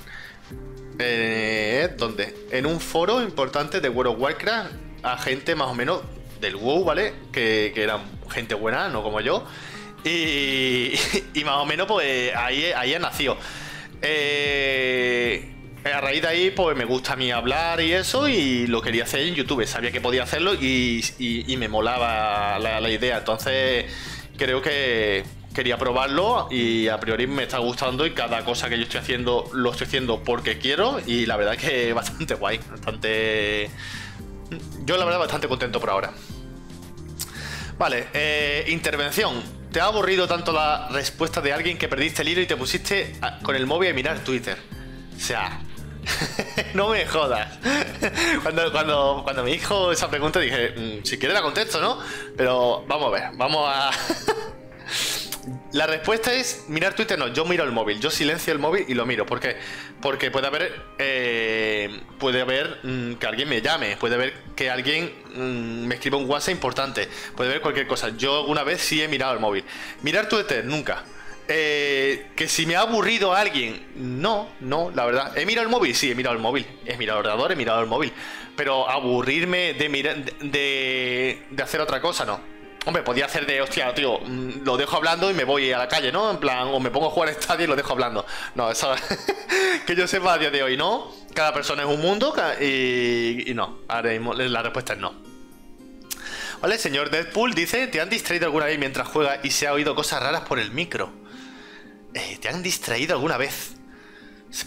Eh, 0.99 1.93
¿Dónde? 1.97 2.37
En 2.53 2.67
un 2.67 2.79
foro 2.79 3.23
importante 3.23 3.81
de 3.81 3.89
World 3.89 4.15
of 4.15 4.21
Warcraft 4.21 4.71
a 5.03 5.19
gente 5.19 5.55
más 5.55 5.69
o 5.69 5.75
menos 5.75 6.03
del 6.41 6.57
WoW, 6.57 6.85
¿vale? 6.85 7.15
Que 7.33 7.73
eran 7.75 8.03
gente 8.31 8.55
buena, 8.55 8.89
no 8.89 9.03
como 9.03 9.21
yo. 9.21 9.47
Y, 11.35 11.45
más 11.45 11.57
o 11.57 11.67
menos, 11.67 11.87
pues 11.87 12.35
ahí, 12.35 12.65
ahí 12.77 12.95
ha 12.95 12.99
nacido. 12.99 13.37
Eh, 14.03 15.53
a 15.85 16.01
raíz 16.01 16.23
de 16.23 16.29
ahí, 16.29 16.51
pues 16.51 16.77
me 16.77 16.85
gusta 16.85 17.15
a 17.15 17.17
mí 17.17 17.31
hablar 17.31 17.81
y 17.81 17.93
eso, 17.93 18.29
y 18.29 18.67
lo 18.67 18.83
quería 18.83 19.05
hacer 19.05 19.21
en 19.21 19.35
YouTube. 19.35 19.67
Sabía 19.67 19.91
que 19.91 20.01
podía 20.01 20.23
hacerlo 20.23 20.55
y, 20.55 21.05
y, 21.19 21.57
me 21.57 21.69
molaba 21.69 22.59
la, 22.59 22.81
la, 22.81 22.91
idea. 22.91 23.19
Entonces, 23.19 23.87
creo 24.37 24.63
que 24.63 25.25
quería 25.55 25.77
probarlo 25.79 26.49
y 26.51 26.89
a 26.89 26.99
priori 27.01 27.27
me 27.27 27.45
está 27.45 27.59
gustando. 27.59 28.07
Y 28.07 28.13
cada 28.13 28.45
cosa 28.45 28.69
que 28.69 28.77
yo 28.77 28.85
estoy 28.85 29.01
haciendo, 29.01 29.49
lo 29.53 29.71
estoy 29.71 29.87
haciendo 29.87 30.23
porque 30.23 30.59
quiero. 30.59 31.01
Y 31.07 31.27
la 31.27 31.37
verdad 31.37 31.55
es 31.55 31.61
que 31.61 31.93
bastante 31.93 32.35
guay, 32.35 32.61
bastante 32.71 33.71
yo 34.85 34.97
la 34.97 35.05
verdad 35.05 35.21
bastante 35.21 35.49
contento 35.49 35.81
por 35.81 35.91
ahora. 35.91 36.13
Vale, 37.79 38.09
eh, 38.13 38.67
intervención. 38.69 39.60
¿Te 39.73 39.81
ha 39.81 39.85
aburrido 39.85 40.27
tanto 40.27 40.53
la 40.53 40.89
respuesta 40.89 41.41
de 41.41 41.53
alguien 41.53 41.79
que 41.79 41.89
perdiste 41.89 42.23
el 42.23 42.29
hilo 42.29 42.41
y 42.41 42.47
te 42.47 42.57
pusiste 42.57 43.15
con 43.43 43.55
el 43.55 43.67
móvil 43.67 43.91
a 43.91 43.95
mirar 43.95 44.19
Twitter? 44.19 44.59
O 45.17 45.21
sea, 45.21 45.61
no 46.75 46.89
me 46.89 47.07
jodas. 47.07 47.57
Cuando, 48.43 48.73
cuando, 48.73 49.21
cuando 49.23 49.45
me 49.45 49.53
dijo 49.53 49.93
esa 49.93 50.11
pregunta 50.11 50.41
dije, 50.41 50.71
mm, 50.71 51.05
si 51.05 51.19
quiere 51.19 51.35
la 51.35 51.43
contesto, 51.43 51.81
¿no? 51.81 51.99
Pero 52.37 52.85
vamos 52.89 53.09
a 53.09 53.11
ver, 53.11 53.31
vamos 53.37 53.65
a... 53.69 53.91
La 55.73 55.87
respuesta 55.87 56.33
es 56.33 56.65
mirar 56.67 56.95
Twitter, 56.95 57.17
no, 57.17 57.29
yo 57.29 57.45
miro 57.45 57.63
el 57.63 57.71
móvil, 57.71 58.01
yo 58.01 58.11
silencio 58.11 58.53
el 58.53 58.59
móvil 58.59 58.87
y 58.89 58.95
lo 58.95 59.07
miro. 59.07 59.25
¿Por 59.25 59.39
qué? 59.39 59.57
Porque 60.03 60.33
puede 60.33 60.49
haber, 60.49 60.83
eh, 60.99 62.01
puede 62.19 62.41
haber 62.41 62.81
mm, 62.83 63.15
que 63.15 63.27
alguien 63.29 63.49
me 63.49 63.63
llame, 63.63 63.97
puede 63.97 64.17
haber 64.17 64.35
que 64.57 64.69
alguien 64.69 65.13
mm, 65.33 65.87
me 65.87 65.95
escriba 65.95 66.17
un 66.17 66.29
WhatsApp 66.29 66.55
importante, 66.55 67.09
puede 67.37 67.51
haber 67.51 67.63
cualquier 67.63 67.87
cosa. 67.87 68.09
Yo 68.17 68.47
una 68.47 68.65
vez 68.65 68.81
sí 68.81 69.01
he 69.01 69.07
mirado 69.07 69.33
el 69.33 69.39
móvil. 69.39 69.65
Mirar 70.03 70.29
Twitter, 70.29 70.65
nunca. 70.65 71.05
Eh, 71.47 72.31
que 72.35 72.49
si 72.49 72.67
me 72.67 72.75
ha 72.75 72.81
aburrido 72.81 73.33
alguien, 73.33 73.93
no, 73.95 74.49
no, 74.61 74.91
la 74.91 75.05
verdad. 75.07 75.39
¿He 75.39 75.47
mirado 75.47 75.67
el 75.67 75.71
móvil? 75.71 75.95
Sí, 75.95 76.11
he 76.11 76.17
mirado 76.17 76.35
el 76.35 76.43
móvil. 76.43 76.67
He 76.85 76.97
mirado 76.97 77.21
el 77.21 77.27
ordenador, 77.27 77.53
he 77.53 77.57
mirado 77.57 77.81
el 77.81 77.87
móvil. 77.87 78.13
Pero 78.57 78.91
aburrirme 78.91 79.75
de, 79.75 79.89
de, 80.41 81.43
de 81.49 81.63
hacer 81.63 81.81
otra 81.81 82.01
cosa, 82.01 82.25
no. 82.25 82.60
Hombre, 82.87 83.03
podía 83.03 83.27
hacer 83.27 83.47
de, 83.47 83.61
hostia, 83.61 83.95
tío, 83.95 84.19
mm, 84.21 84.65
lo 84.65 84.77
dejo 84.77 84.97
hablando 84.97 85.31
y 85.31 85.35
me 85.35 85.45
voy 85.45 85.71
a 85.71 85.79
la 85.79 85.89
calle, 85.89 86.11
¿no? 86.11 86.31
En 86.31 86.39
plan, 86.39 86.69
o 86.69 86.81
me 86.81 86.91
pongo 86.91 87.09
a 87.09 87.11
jugar 87.11 87.29
estadio 87.29 87.65
y 87.65 87.69
lo 87.69 87.77
dejo 87.77 87.93
hablando. 87.93 88.25
No, 88.55 88.71
eso 88.71 88.95
que 89.87 89.95
yo 89.95 90.07
sepa 90.07 90.35
a 90.35 90.39
día 90.39 90.51
de 90.51 90.63
hoy, 90.63 90.77
¿no? 90.77 91.13
Cada 91.35 91.53
persona 91.53 91.83
es 91.83 91.89
un 91.89 92.01
mundo 92.01 92.35
y, 92.61 93.53
no. 93.55 93.81
Ahora 93.89 94.11
mismo 94.11 94.33
la 94.33 94.63
respuesta 94.63 94.95
es 94.95 94.99
no. 94.99 95.15
Vale, 96.63 96.79
señor 96.79 97.11
Deadpool 97.11 97.55
dice, 97.55 97.87
¿te 97.87 98.01
han 98.01 98.11
distraído 98.11 98.47
alguna 98.47 98.67
vez 98.67 98.79
mientras 98.79 99.09
juega 99.09 99.41
y 99.43 99.51
se 99.51 99.67
ha 99.67 99.73
oído 99.73 99.95
cosas 99.95 100.23
raras 100.23 100.43
por 100.43 100.59
el 100.59 100.71
micro? 100.71 101.13
Eh, 102.15 102.39
¿Te 102.41 102.49
han 102.49 102.63
distraído 102.63 103.15
alguna 103.15 103.37
vez? 103.37 103.77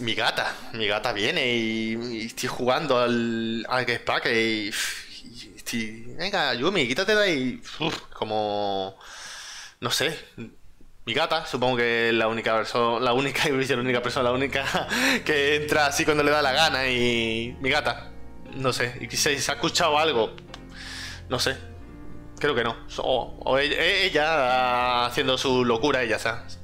Mi 0.00 0.14
gata, 0.14 0.54
mi 0.72 0.86
gata 0.86 1.12
viene 1.12 1.54
y, 1.54 2.26
estoy 2.26 2.48
jugando 2.48 2.98
al, 2.98 3.66
al 3.68 3.86
Pack 4.00 4.26
y 4.26 4.70
venga, 6.16 6.54
Yumi, 6.54 6.88
quítate 6.88 7.14
de 7.14 7.22
ahí. 7.22 7.62
como. 8.12 8.96
No 9.80 9.90
sé. 9.90 10.18
Mi 11.06 11.12
gata, 11.12 11.44
supongo 11.44 11.76
que 11.76 12.08
es 12.08 12.14
la 12.14 12.28
única 12.28 12.54
persona, 12.54 12.98
la 13.04 13.12
única, 13.12 13.44
la 13.48 13.76
única 13.76 14.02
persona, 14.02 14.30
la 14.30 14.32
única 14.32 14.64
que 15.24 15.56
entra 15.56 15.86
así 15.86 16.04
cuando 16.04 16.22
le 16.22 16.30
da 16.30 16.42
la 16.42 16.52
gana 16.52 16.88
y. 16.88 17.56
Mi 17.60 17.70
gata. 17.70 18.10
No 18.54 18.72
sé. 18.72 18.98
Y 19.00 19.16
si 19.16 19.38
se 19.38 19.50
ha 19.50 19.54
escuchado 19.54 19.98
algo. 19.98 20.34
No 21.28 21.38
sé. 21.38 21.56
Creo 22.38 22.54
que 22.54 22.64
no. 22.64 22.76
O, 22.98 23.58
ella, 23.58 25.06
haciendo 25.06 25.38
su 25.38 25.64
locura, 25.64 26.02
ella, 26.02 26.18
¿sabes? 26.18 26.58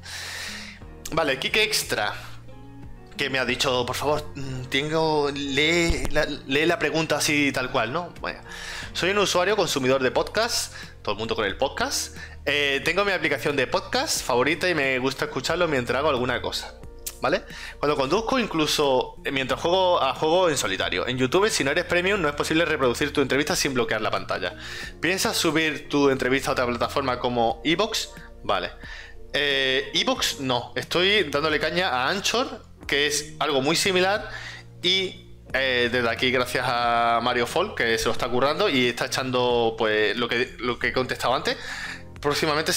Vale, 1.13 1.39
Kike 1.39 1.63
Extra 1.63 2.15
que 3.17 3.29
me 3.29 3.39
ha 3.39 3.45
dicho, 3.45 3.85
por 3.85 3.97
favor, 3.97 4.25
mm, 4.35 4.65
tengo, 4.71 5.31
lee 5.31 6.07
la, 6.11 6.25
lee 6.25 6.65
la 6.65 6.79
pregunta 6.79 7.17
así 7.17 7.53
tal 7.53 7.71
cual, 7.71 7.93
¿no? 7.93 8.15
Bueno, 8.19 8.41
soy 8.93 9.11
un 9.11 9.19
usuario 9.19 9.57
consumidor 9.57 10.03
de 10.03 10.11
podcast, 10.11 10.75
todo 11.03 11.13
el 11.13 11.19
mundo 11.19 11.37
con 11.37 11.45
el 11.45 11.57
podcast. 11.57 12.17
Eh, 12.45 12.81
tengo 12.85 13.05
mi 13.05 13.13
aplicación 13.13 13.57
de 13.57 13.67
podcast 13.67 14.25
favorita 14.25 14.69
y 14.69 14.75
me 14.75 14.99
gusta 14.99 15.27
escucharlo 15.27 15.69
mientras 15.69 15.99
hago 15.99 16.09
alguna 16.09 16.41
cosa. 16.43 16.75
¿Vale? 17.21 17.43
Cuando 17.79 17.97
conduzco, 17.97 18.39
incluso 18.39 19.17
eh, 19.25 19.31
mientras 19.31 19.61
juego 19.61 20.03
a 20.03 20.15
juego 20.15 20.49
en 20.49 20.57
solitario. 20.57 21.07
En 21.07 21.19
YouTube, 21.19 21.51
si 21.51 21.63
no 21.65 21.71
eres 21.71 21.85
premium, 21.85 22.21
no 22.21 22.29
es 22.29 22.35
posible 22.35 22.65
reproducir 22.65 23.13
tu 23.13 23.21
entrevista 23.21 23.55
sin 23.55 23.75
bloquear 23.75 24.01
la 24.01 24.11
pantalla. 24.11 24.57
¿Piensas 25.01 25.37
subir 25.37 25.89
tu 25.89 26.09
entrevista 26.09 26.51
a 26.51 26.53
otra 26.53 26.67
plataforma 26.67 27.19
como 27.19 27.61
Evox? 27.63 28.11
Vale. 28.43 28.71
Eh, 29.35 29.91
Evox 29.95 30.41
no. 30.41 30.73
Estoy 30.75 31.25
dándole 31.25 31.61
caña 31.61 31.91
a 31.91 32.09
Anchor, 32.09 32.65
que 32.87 33.07
es 33.07 33.35
algo 33.39 33.61
muy 33.61 33.77
similar. 33.77 34.31
Y 34.83 35.30
eh, 35.53 35.89
desde 35.91 36.09
aquí, 36.09 36.31
gracias 36.31 36.65
a 36.69 37.21
Mario 37.23 37.47
Folk, 37.47 37.77
que 37.77 37.99
se 37.99 38.07
lo 38.07 38.13
está 38.13 38.29
currando 38.29 38.69
y 38.69 38.89
está 38.89 39.07
echando 39.07 39.75
pues 39.77 40.17
lo 40.17 40.29
que, 40.29 40.55
lo 40.59 40.79
que 40.79 40.89
he 40.89 40.93
contestado 40.93 41.35
antes. 41.35 41.57
Próximamente 42.21 42.73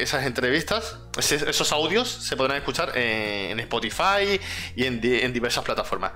esas 0.00 0.24
entrevistas, 0.24 0.96
esos 1.18 1.72
audios 1.72 2.08
se 2.08 2.36
podrán 2.36 2.58
escuchar 2.58 2.96
en, 2.96 3.58
Spotify 3.58 4.40
y 4.76 4.84
en, 4.84 5.00
diversas 5.00 5.64
plataformas. 5.64 6.12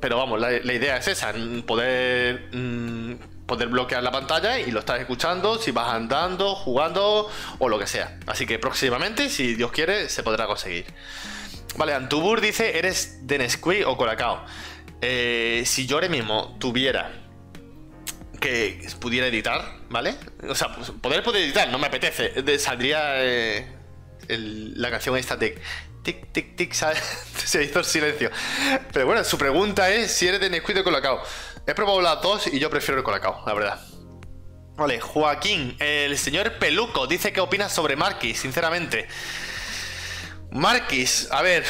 Pero 0.00 0.16
vamos, 0.16 0.40
la, 0.40 0.54
idea 0.54 0.96
es 0.96 1.08
esa, 1.08 1.34
poder, 1.66 2.48
mm, 2.52 3.44
poder 3.44 3.68
bloquear 3.68 4.02
la 4.02 4.10
pantalla 4.10 4.58
y 4.58 4.70
lo 4.70 4.80
estás 4.80 5.00
escuchando 5.00 5.58
si 5.58 5.70
vas 5.70 5.92
andando, 5.92 6.54
jugando 6.54 7.28
o 7.58 7.68
lo 7.68 7.78
que 7.78 7.86
sea. 7.86 8.18
Así 8.26 8.46
que 8.46 8.58
próximamente, 8.58 9.28
si 9.28 9.54
Dios 9.54 9.70
quiere, 9.70 10.08
se 10.08 10.22
podrá 10.22 10.46
conseguir. 10.46 10.86
Vale, 11.76 11.92
Antubur 11.92 12.40
dice, 12.40 12.78
¿eres 12.78 13.26
de 13.26 13.38
Nesquik 13.38 13.86
o 13.86 13.98
Colacao? 13.98 14.44
Eh, 15.02 15.62
si 15.66 15.86
yo 15.86 15.96
ahora 15.96 16.08
mismo 16.08 16.56
tuviera 16.58 17.12
que 18.40 18.86
pudiera 19.00 19.26
editar, 19.26 19.76
¿vale? 19.90 20.14
O 20.48 20.54
sea, 20.54 20.74
pues, 20.74 20.90
poder 20.90 21.22
poder 21.22 21.42
editar, 21.42 21.68
no 21.68 21.78
me 21.78 21.86
apetece. 21.86 22.58
saldría 22.58 23.22
eh, 23.22 23.66
la 24.28 24.90
canción 24.90 25.16
esta 25.16 25.36
de 25.36 25.60
tic, 26.02 26.32
tic, 26.32 26.56
tic, 26.56 26.72
se 27.44 27.62
hizo 27.62 27.78
el 27.78 27.84
silencio. 27.84 28.30
Pero 28.92 29.06
bueno, 29.06 29.22
su 29.24 29.38
pregunta 29.38 29.90
es 29.90 30.10
si 30.12 30.26
eres 30.26 30.40
de 30.40 30.50
Nesquik 30.50 30.78
o 30.78 30.84
Colacao. 30.84 31.22
He 31.66 31.74
probado 31.74 32.00
las 32.00 32.20
dos 32.22 32.46
y 32.46 32.58
yo 32.58 32.70
prefiero 32.70 32.98
el 32.98 33.04
Colacao, 33.04 33.42
la 33.46 33.54
verdad. 33.54 33.80
Vale, 34.76 34.98
Joaquín, 34.98 35.76
el 35.78 36.16
señor 36.16 36.58
Peluco, 36.58 37.06
dice 37.06 37.32
que 37.32 37.40
opinas 37.40 37.72
sobre 37.72 37.96
Marquis, 37.96 38.40
sinceramente. 38.40 39.06
Marquis, 40.50 41.28
a 41.30 41.42
ver, 41.42 41.64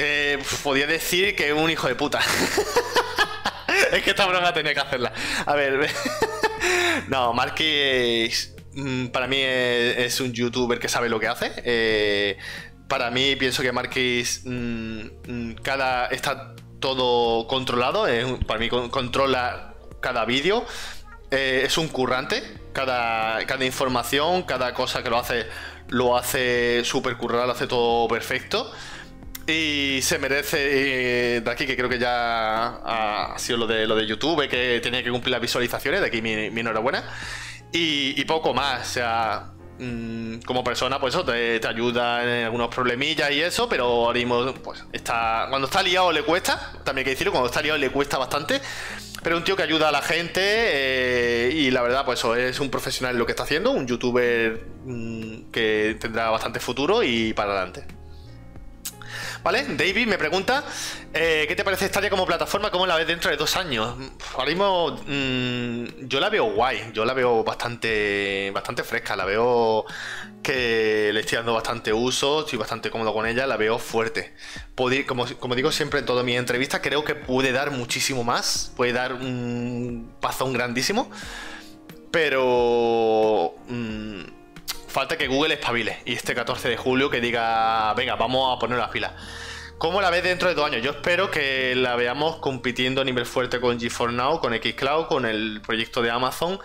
eh, 0.00 0.38
podía 0.62 0.86
decir 0.86 1.34
que 1.34 1.52
un 1.52 1.68
hijo 1.68 1.88
de 1.88 1.96
puta. 1.96 2.20
es 3.92 4.02
que 4.02 4.10
esta 4.10 4.26
broma 4.26 4.54
tenía 4.54 4.72
que 4.72 4.78
hacerla. 4.78 5.12
A 5.44 5.54
ver, 5.56 5.90
no, 7.08 7.32
Marquis 7.32 8.54
mm, 8.74 9.06
para 9.08 9.26
mí 9.26 9.38
es, 9.40 10.20
un 10.20 10.32
youtuber 10.32 10.78
que 10.78 10.88
sabe 10.88 11.08
lo 11.08 11.18
que 11.18 11.26
hace. 11.26 11.52
Eh, 11.64 12.38
para 12.86 13.10
mí 13.10 13.34
pienso 13.34 13.60
que 13.62 13.72
Marquis 13.72 14.42
mm, 14.44 15.00
mm, 15.26 15.54
cada 15.62 16.06
está 16.06 16.54
todo 16.78 17.48
controlado. 17.48 18.06
para 18.46 18.60
mí 18.60 18.68
controla 18.68 19.74
cada 19.98 20.24
vídeo. 20.24 20.64
Eh, 21.32 21.62
es 21.64 21.76
un 21.76 21.88
currante. 21.88 22.40
Cada, 22.72 23.44
cada 23.46 23.64
información, 23.64 24.44
cada 24.44 24.74
cosa 24.74 25.02
que 25.02 25.10
lo 25.10 25.18
hace, 25.18 25.46
lo 25.88 26.16
hace 26.16 26.84
súper 26.84 27.16
currado, 27.16 27.46
lo 27.46 27.52
hace 27.52 27.66
todo 27.66 28.06
perfecto. 28.06 28.70
Y 29.48 30.02
se 30.02 30.18
merece 30.18 31.40
de 31.40 31.50
aquí, 31.50 31.66
que 31.66 31.74
creo 31.74 31.88
que 31.88 31.98
ya 31.98 33.32
ha 33.32 33.38
sido 33.38 33.56
lo 33.56 33.66
de, 33.66 33.86
lo 33.86 33.96
de 33.96 34.06
YouTube, 34.06 34.46
que 34.46 34.78
tenía 34.82 35.02
que 35.02 35.10
cumplir 35.10 35.32
las 35.32 35.40
visualizaciones, 35.40 36.02
de 36.02 36.06
aquí 36.06 36.20
mi, 36.20 36.32
enhorabuena. 36.32 37.02
Y, 37.72 38.22
poco 38.26 38.52
más, 38.52 38.86
o 38.86 38.92
sea, 38.92 39.52
mm, 39.78 40.40
como 40.44 40.62
persona, 40.62 41.00
pues 41.00 41.14
eso 41.14 41.24
te, 41.24 41.66
ayuda 41.66 42.22
en 42.24 42.44
algunos 42.44 42.68
problemillas 42.68 43.30
y 43.30 43.40
eso, 43.40 43.70
pero 43.70 43.84
ahora 43.84 44.18
mismo, 44.18 44.52
pues 44.62 44.84
está, 44.92 45.46
cuando 45.48 45.66
está 45.66 45.82
liado 45.82 46.12
le 46.12 46.24
cuesta, 46.24 46.72
también 46.84 46.98
hay 46.98 47.04
que 47.04 47.10
decirlo, 47.10 47.32
cuando 47.32 47.48
está 47.48 47.62
liado 47.62 47.78
le 47.78 47.88
cuesta 47.90 48.18
bastante. 48.18 48.60
Pero 49.22 49.38
un 49.38 49.44
tío 49.44 49.56
que 49.56 49.62
ayuda 49.62 49.88
a 49.88 49.92
la 49.92 50.02
gente 50.02 50.40
eh, 50.42 51.50
y 51.54 51.70
la 51.70 51.80
verdad, 51.80 52.04
pues 52.04 52.18
eso, 52.18 52.36
es 52.36 52.60
un 52.60 52.70
profesional 52.70 53.14
en 53.14 53.18
lo 53.18 53.24
que 53.24 53.32
está 53.32 53.44
haciendo, 53.44 53.70
un 53.70 53.86
youtuber 53.86 54.62
mm, 54.84 55.50
que 55.50 55.96
tendrá 55.98 56.28
bastante 56.30 56.60
futuro 56.60 57.02
y 57.02 57.32
para 57.32 57.52
adelante. 57.52 57.97
¿Vale? 59.42 59.64
David 59.76 60.06
me 60.06 60.18
pregunta, 60.18 60.64
eh, 61.14 61.44
¿qué 61.46 61.54
te 61.54 61.64
parece 61.64 61.86
Stadia 61.86 62.10
como 62.10 62.26
plataforma? 62.26 62.70
¿Cómo 62.70 62.86
la 62.86 62.96
ves 62.96 63.06
dentro 63.06 63.30
de 63.30 63.36
dos 63.36 63.56
años? 63.56 63.94
Ahora 64.34 64.46
mismo 64.46 64.98
mm, 65.06 66.06
yo 66.06 66.20
la 66.20 66.28
veo 66.28 66.52
guay, 66.52 66.90
yo 66.92 67.04
la 67.04 67.14
veo 67.14 67.44
bastante, 67.44 68.50
bastante 68.52 68.82
fresca, 68.82 69.16
la 69.16 69.24
veo 69.24 69.84
que 70.42 71.10
le 71.12 71.20
estoy 71.20 71.36
dando 71.36 71.54
bastante 71.54 71.92
uso, 71.92 72.40
estoy 72.40 72.58
bastante 72.58 72.90
cómodo 72.90 73.12
con 73.12 73.26
ella, 73.26 73.46
la 73.46 73.56
veo 73.56 73.78
fuerte. 73.78 74.34
como, 75.06 75.26
como 75.38 75.54
digo 75.54 75.70
siempre 75.72 76.00
en 76.00 76.06
todas 76.06 76.24
mis 76.24 76.36
entrevistas, 76.36 76.80
creo 76.82 77.04
que 77.04 77.14
puede 77.14 77.52
dar 77.52 77.70
muchísimo 77.70 78.24
más, 78.24 78.72
puede 78.76 78.92
dar 78.92 79.12
un 79.14 80.12
pasón 80.20 80.52
grandísimo, 80.52 81.10
pero... 82.10 83.54
Mm, 83.68 84.37
falta 84.88 85.16
que 85.16 85.28
Google 85.28 85.54
espabile 85.54 85.98
y 86.04 86.14
este 86.14 86.34
14 86.34 86.68
de 86.68 86.76
julio 86.76 87.10
que 87.10 87.20
diga, 87.20 87.94
venga, 87.94 88.16
vamos 88.16 88.56
a 88.56 88.58
poner 88.58 88.78
las 88.78 88.88
pilas. 88.88 89.12
¿Cómo 89.78 90.00
la 90.00 90.10
ves 90.10 90.24
dentro 90.24 90.48
de 90.48 90.56
dos 90.56 90.66
años? 90.66 90.82
Yo 90.82 90.90
espero 90.90 91.30
que 91.30 91.76
la 91.76 91.94
veamos 91.94 92.38
compitiendo 92.38 93.00
a 93.00 93.04
nivel 93.04 93.26
fuerte 93.26 93.60
con 93.60 93.78
G4 93.78 94.12
Now, 94.12 94.40
con 94.40 94.52
Xcloud, 94.52 95.06
con 95.06 95.24
el 95.24 95.60
proyecto 95.64 96.02
de 96.02 96.10
Amazon 96.10 96.58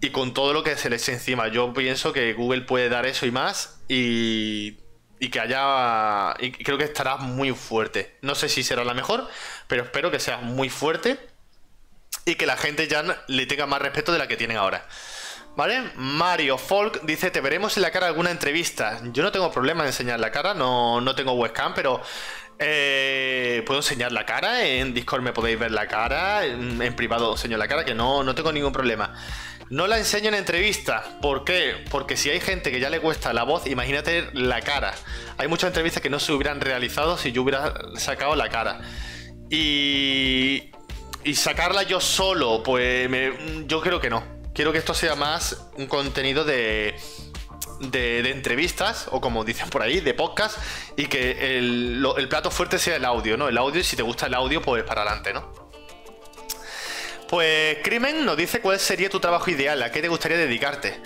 y 0.00 0.10
con 0.10 0.32
todo 0.32 0.54
lo 0.54 0.62
que 0.62 0.74
se 0.76 0.88
le 0.88 0.96
eche 0.96 1.12
encima. 1.12 1.48
Yo 1.48 1.74
pienso 1.74 2.14
que 2.14 2.32
Google 2.32 2.62
puede 2.62 2.88
dar 2.88 3.04
eso 3.04 3.26
y 3.26 3.30
más 3.30 3.80
y, 3.86 4.78
y 5.20 5.28
que 5.28 5.40
haya... 5.40 6.34
Y 6.40 6.52
creo 6.52 6.78
que 6.78 6.84
estará 6.84 7.18
muy 7.18 7.52
fuerte. 7.52 8.16
No 8.22 8.34
sé 8.34 8.48
si 8.48 8.62
será 8.62 8.82
la 8.82 8.94
mejor, 8.94 9.28
pero 9.66 9.82
espero 9.82 10.10
que 10.10 10.18
sea 10.18 10.38
muy 10.38 10.70
fuerte 10.70 11.18
y 12.24 12.36
que 12.36 12.46
la 12.46 12.56
gente 12.56 12.88
ya 12.88 13.24
le 13.26 13.44
tenga 13.44 13.66
más 13.66 13.82
respeto 13.82 14.10
de 14.10 14.18
la 14.18 14.26
que 14.26 14.38
tienen 14.38 14.56
ahora. 14.56 14.86
¿Vale? 15.56 15.92
Mario 15.94 16.58
Folk 16.58 17.02
dice, 17.02 17.30
te 17.30 17.40
veremos 17.40 17.76
en 17.76 17.82
la 17.84 17.92
cara 17.92 18.08
alguna 18.08 18.32
entrevista. 18.32 19.00
Yo 19.12 19.22
no 19.22 19.30
tengo 19.30 19.52
problema 19.52 19.82
en 19.82 19.88
enseñar 19.88 20.18
la 20.18 20.32
cara, 20.32 20.52
no, 20.52 21.00
no 21.00 21.14
tengo 21.14 21.32
webcam, 21.34 21.74
pero 21.74 22.00
eh, 22.58 23.62
puedo 23.64 23.78
enseñar 23.78 24.10
la 24.10 24.26
cara. 24.26 24.66
En 24.66 24.92
Discord 24.94 25.22
me 25.22 25.32
podéis 25.32 25.58
ver 25.58 25.70
la 25.70 25.86
cara, 25.86 26.44
en, 26.44 26.96
privado 26.96 27.32
enseño 27.32 27.56
la 27.56 27.68
cara, 27.68 27.84
que 27.84 27.94
no, 27.94 28.24
no 28.24 28.34
tengo 28.34 28.50
ningún 28.50 28.72
problema. 28.72 29.14
No 29.70 29.86
la 29.86 29.96
enseño 29.96 30.28
en 30.28 30.34
entrevista. 30.34 31.04
¿Por 31.22 31.44
qué? 31.44 31.84
Porque 31.88 32.16
si 32.16 32.30
hay 32.30 32.40
gente 32.40 32.72
que 32.72 32.80
ya 32.80 32.90
le 32.90 32.98
cuesta 33.00 33.32
la 33.32 33.44
voz, 33.44 33.68
imagínate 33.68 34.30
la 34.32 34.60
cara. 34.60 34.92
Hay 35.38 35.46
muchas 35.46 35.68
entrevistas 35.68 36.02
que 36.02 36.10
no 36.10 36.18
se 36.18 36.32
hubieran 36.32 36.60
realizado 36.60 37.16
si 37.16 37.30
yo 37.30 37.42
hubiera 37.42 37.72
sacado 37.96 38.34
la 38.34 38.48
cara. 38.48 38.80
Y, 39.50 40.72
y 41.22 41.34
sacarla 41.36 41.84
yo 41.84 42.00
solo, 42.00 42.64
pues 42.64 43.08
yo 43.66 43.80
creo 43.80 44.00
que 44.00 44.10
no 44.10 44.33
quiero 44.54 44.72
que 44.72 44.78
esto 44.78 44.94
sea 44.94 45.14
más 45.16 45.66
un 45.76 45.86
contenido 45.86 46.44
de, 46.44 46.94
de, 47.80 48.30
entrevistas, 48.30 49.08
o 49.10 49.20
como 49.20 49.44
dicen 49.44 49.68
por 49.68 49.82
ahí, 49.82 50.00
de 50.00 50.14
podcast, 50.14 50.58
y 50.96 51.06
que 51.06 51.58
el, 51.58 52.28
plato 52.28 52.50
fuerte 52.50 52.78
sea 52.78 52.96
el 52.96 53.04
audio, 53.04 53.36
¿no? 53.36 53.48
El 53.48 53.58
audio, 53.58 53.80
y 53.80 53.84
si 53.84 53.96
te 53.96 54.02
gusta 54.02 54.26
el 54.26 54.34
audio, 54.34 54.62
pues 54.62 54.84
para 54.84 55.02
adelante, 55.02 55.32
¿no? 55.32 55.52
Pues 57.28 57.78
Crimen 57.82 58.24
nos 58.24 58.36
dice 58.36 58.60
cuál 58.60 58.78
sería 58.78 59.10
tu 59.10 59.18
trabajo 59.18 59.50
ideal, 59.50 59.82
a 59.82 59.90
qué 59.90 60.00
te 60.00 60.08
gustaría 60.08 60.38
dedicarte. 60.38 61.00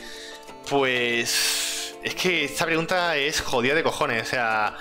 Pues 0.68 1.94
es 2.02 2.14
que 2.14 2.44
esta 2.44 2.66
pregunta 2.66 3.16
es 3.16 3.40
jodida 3.40 3.74
de 3.74 3.82
cojones, 3.82 4.22
o 4.22 4.26
sea, 4.26 4.76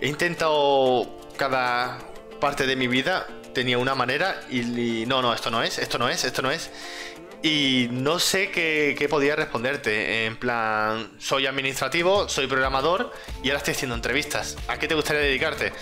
he 0.00 0.06
intentado 0.06 1.18
cada 1.36 1.98
parte 2.40 2.66
de 2.66 2.76
mi 2.76 2.86
vida 2.86 3.26
tenía 3.52 3.78
una 3.78 3.94
manera 3.94 4.40
y, 4.50 5.04
no, 5.06 5.22
no, 5.22 5.34
esto 5.34 5.50
no 5.50 5.62
es, 5.62 5.78
esto 5.78 5.98
no 5.98 6.08
es, 6.08 6.24
esto 6.24 6.42
no 6.42 6.50
es. 6.50 6.70
Y 7.42 7.88
no 7.90 8.20
sé 8.20 8.52
qué, 8.52 9.06
podía 9.10 9.34
responderte. 9.34 10.26
En 10.26 10.36
plan, 10.36 11.10
soy 11.18 11.46
administrativo, 11.46 12.28
soy 12.28 12.46
programador 12.46 13.12
y 13.42 13.48
ahora 13.48 13.58
estoy 13.58 13.74
haciendo 13.74 13.96
entrevistas. 13.96 14.56
¿A 14.68 14.78
qué 14.78 14.86
te 14.86 14.94
gustaría 14.94 15.22
dedicarte? 15.22 15.72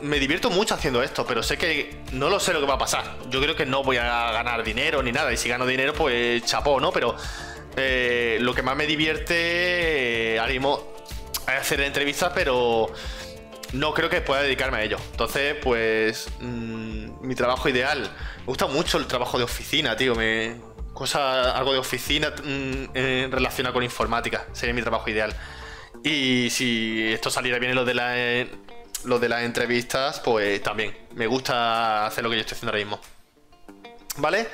Me 0.00 0.18
divierto 0.18 0.50
mucho 0.50 0.74
haciendo 0.74 1.02
esto, 1.02 1.26
pero 1.26 1.42
sé 1.42 1.58
que 1.58 2.00
no 2.12 2.30
lo 2.30 2.40
sé 2.40 2.54
lo 2.54 2.60
que 2.60 2.66
va 2.66 2.74
a 2.74 2.78
pasar. 2.78 3.18
Yo 3.28 3.40
creo 3.40 3.54
que 3.54 3.66
no 3.66 3.82
voy 3.82 3.98
a 3.98 4.32
ganar 4.32 4.64
dinero 4.64 5.02
ni 5.02 5.12
nada. 5.12 5.30
Y 5.32 5.36
si 5.36 5.50
gano 5.50 5.66
dinero, 5.66 5.92
pues 5.92 6.42
chapó, 6.44 6.80
¿no? 6.80 6.90
Pero 6.90 7.14
eh, 7.76 8.38
lo 8.40 8.54
que 8.54 8.62
más 8.62 8.76
me 8.76 8.86
divierte, 8.86 10.36
eh, 10.36 10.60
es 11.48 11.54
hacer 11.54 11.82
entrevistas, 11.82 12.32
pero 12.34 12.90
no 13.72 13.92
creo 13.92 14.08
que 14.08 14.22
pueda 14.22 14.42
dedicarme 14.42 14.78
a 14.78 14.82
ello. 14.84 14.96
Entonces, 15.10 15.54
pues, 15.62 16.28
mm, 16.40 17.26
mi 17.26 17.34
trabajo 17.34 17.68
ideal 17.68 18.10
me 18.46 18.50
gusta 18.50 18.68
mucho 18.68 18.98
el 18.98 19.08
trabajo 19.08 19.38
de 19.38 19.44
oficina, 19.44 19.96
tío. 19.96 20.14
Me, 20.14 20.54
cosa, 20.94 21.50
algo 21.50 21.72
de 21.72 21.80
oficina 21.80 22.30
mm, 22.30 23.32
relacionado 23.32 23.74
con 23.74 23.82
informática. 23.82 24.46
Sería 24.52 24.72
mi 24.72 24.82
trabajo 24.82 25.10
ideal. 25.10 25.34
Y 26.04 26.48
si 26.50 27.12
esto 27.12 27.28
saliera 27.28 27.58
bien 27.58 27.70
en 27.70 27.76
lo 27.76 27.84
de, 27.84 27.94
la, 27.94 28.46
lo 29.02 29.18
de 29.18 29.28
las 29.28 29.42
entrevistas, 29.42 30.20
pues 30.20 30.62
también. 30.62 30.96
Me 31.16 31.26
gusta 31.26 32.06
hacer 32.06 32.22
lo 32.22 32.30
que 32.30 32.36
yo 32.36 32.42
estoy 32.42 32.54
haciendo 32.54 32.70
ahora 32.70 32.84
mismo. 32.84 33.00
¿Vale? 34.18 34.46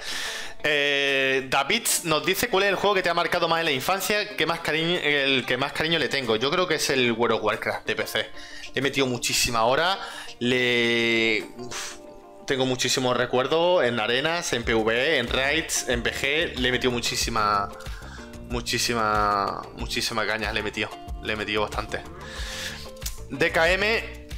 Eh, 0.64 1.48
David 1.50 1.82
nos 2.04 2.24
dice 2.24 2.48
cuál 2.48 2.62
es 2.62 2.70
el 2.70 2.76
juego 2.76 2.94
que 2.94 3.02
te 3.02 3.10
ha 3.10 3.14
marcado 3.14 3.46
más 3.46 3.58
en 3.58 3.66
la 3.66 3.72
infancia, 3.72 4.38
que 4.38 4.46
más 4.46 4.60
cariño, 4.60 4.98
el 5.02 5.44
que 5.44 5.58
más 5.58 5.74
cariño 5.74 5.98
le 5.98 6.08
tengo. 6.08 6.36
Yo 6.36 6.50
creo 6.50 6.66
que 6.66 6.76
es 6.76 6.88
el 6.88 7.12
World 7.12 7.36
of 7.36 7.44
Warcraft 7.44 7.86
de 7.86 7.94
PC. 7.94 8.18
Le 8.18 8.78
he 8.78 8.80
metido 8.80 9.06
muchísima 9.06 9.64
hora. 9.64 9.98
Le 10.38 11.46
tengo 12.52 12.66
muchísimos 12.66 13.16
recuerdos 13.16 13.82
en 13.82 13.98
arenas, 13.98 14.52
en 14.52 14.62
PV, 14.62 15.16
en 15.16 15.26
raids, 15.26 15.88
en 15.88 16.02
PG. 16.02 16.58
Le 16.60 16.68
he 16.68 16.70
metido 16.70 16.90
muchísima, 16.90 17.70
muchísima, 18.50 19.62
muchísima 19.78 20.26
caña. 20.26 20.52
Le 20.52 20.60
he 20.60 20.62
metido, 20.62 20.90
le 21.22 21.32
he 21.32 21.36
metido 21.36 21.62
bastante. 21.62 22.02
DKM, 23.30 23.82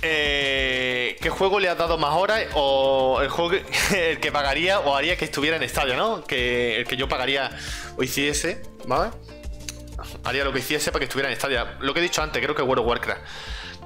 eh, 0.00 1.16
¿qué 1.21 1.28
juego 1.28 1.58
le 1.58 1.69
has 1.69 1.76
dado 1.76 1.99
más 1.99 2.15
horas? 2.15 2.45
O 2.54 3.19
el 3.21 3.30
juego 3.30 3.50
el 3.93 4.21
que 4.21 4.30
pagaría 4.30 4.78
o 4.78 4.95
haría 4.95 5.17
que 5.17 5.25
estuviera 5.25 5.56
en 5.56 5.65
estadio, 5.65 5.97
¿no? 5.97 6.23
Que 6.23 6.76
el 6.76 6.86
que 6.86 6.97
yo 6.97 7.08
pagaría 7.08 7.50
o 7.97 8.04
hiciese, 8.04 8.62
¿vale? 8.86 9.10
Haría 10.23 10.45
lo 10.45 10.52
que 10.52 10.60
hiciese 10.60 10.93
para 10.93 11.00
que 11.00 11.06
estuviera 11.06 11.28
en 11.28 11.32
estadio. 11.32 11.67
Lo 11.80 11.93
que 11.93 11.99
he 11.99 12.02
dicho 12.04 12.23
antes, 12.23 12.41
creo 12.41 12.54
que 12.54 12.62
World 12.62 12.82
of 12.82 12.86
Warcraft. 12.86 13.23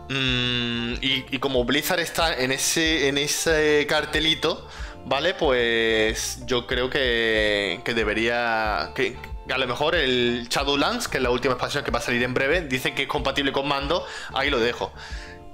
Mm, 0.08 0.94
y, 1.00 1.38
como 1.38 1.64
Blizzard 1.64 2.00
está 2.00 2.34
en 2.34 2.52
ese, 2.52 3.08
en 3.08 3.18
ese 3.18 3.86
cartelito, 3.88 4.66
¿vale? 5.04 5.34
Pues 5.34 6.40
yo 6.46 6.66
creo 6.66 6.90
que, 6.90 7.80
debería... 7.84 8.92
Que, 8.94 9.16
a 9.50 9.56
lo 9.56 9.66
mejor 9.66 9.94
el 9.94 10.46
Shadowlands, 10.50 11.08
que 11.08 11.16
es 11.16 11.22
la 11.22 11.30
última 11.30 11.54
expansión 11.54 11.82
que 11.82 11.90
va 11.90 12.00
a 12.00 12.02
salir 12.02 12.22
en 12.22 12.34
breve, 12.34 12.62
dicen 12.62 12.94
que 12.94 13.02
es 13.02 13.08
compatible 13.08 13.50
con 13.50 13.66
mando, 13.66 14.06
ahí 14.34 14.50
lo 14.50 14.58
dejo. 14.58 14.92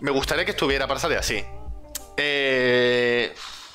Me 0.00 0.10
gustaría 0.10 0.44
que 0.44 0.50
estuviera 0.50 0.88
para 0.88 0.98
salir 0.98 1.18
así. 1.18 1.44
Eh, 2.16 3.34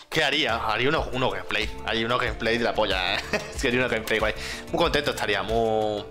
¿Qué 0.09 0.23
haría? 0.23 0.55
Haría 0.55 0.89
unos, 0.89 1.07
uno 1.13 1.29
gameplay. 1.29 1.69
Haría 1.85 2.05
unos 2.05 2.19
gameplay 2.19 2.57
de 2.57 2.63
la 2.63 2.73
polla. 2.73 3.15
¿eh? 3.15 3.19
haría 3.63 3.79
unos 3.79 3.91
gameplay 3.91 4.19
guay. 4.19 4.33
Muy 4.71 4.77
contento 4.77 5.11
estaría, 5.11 5.41
muy. 5.43 6.03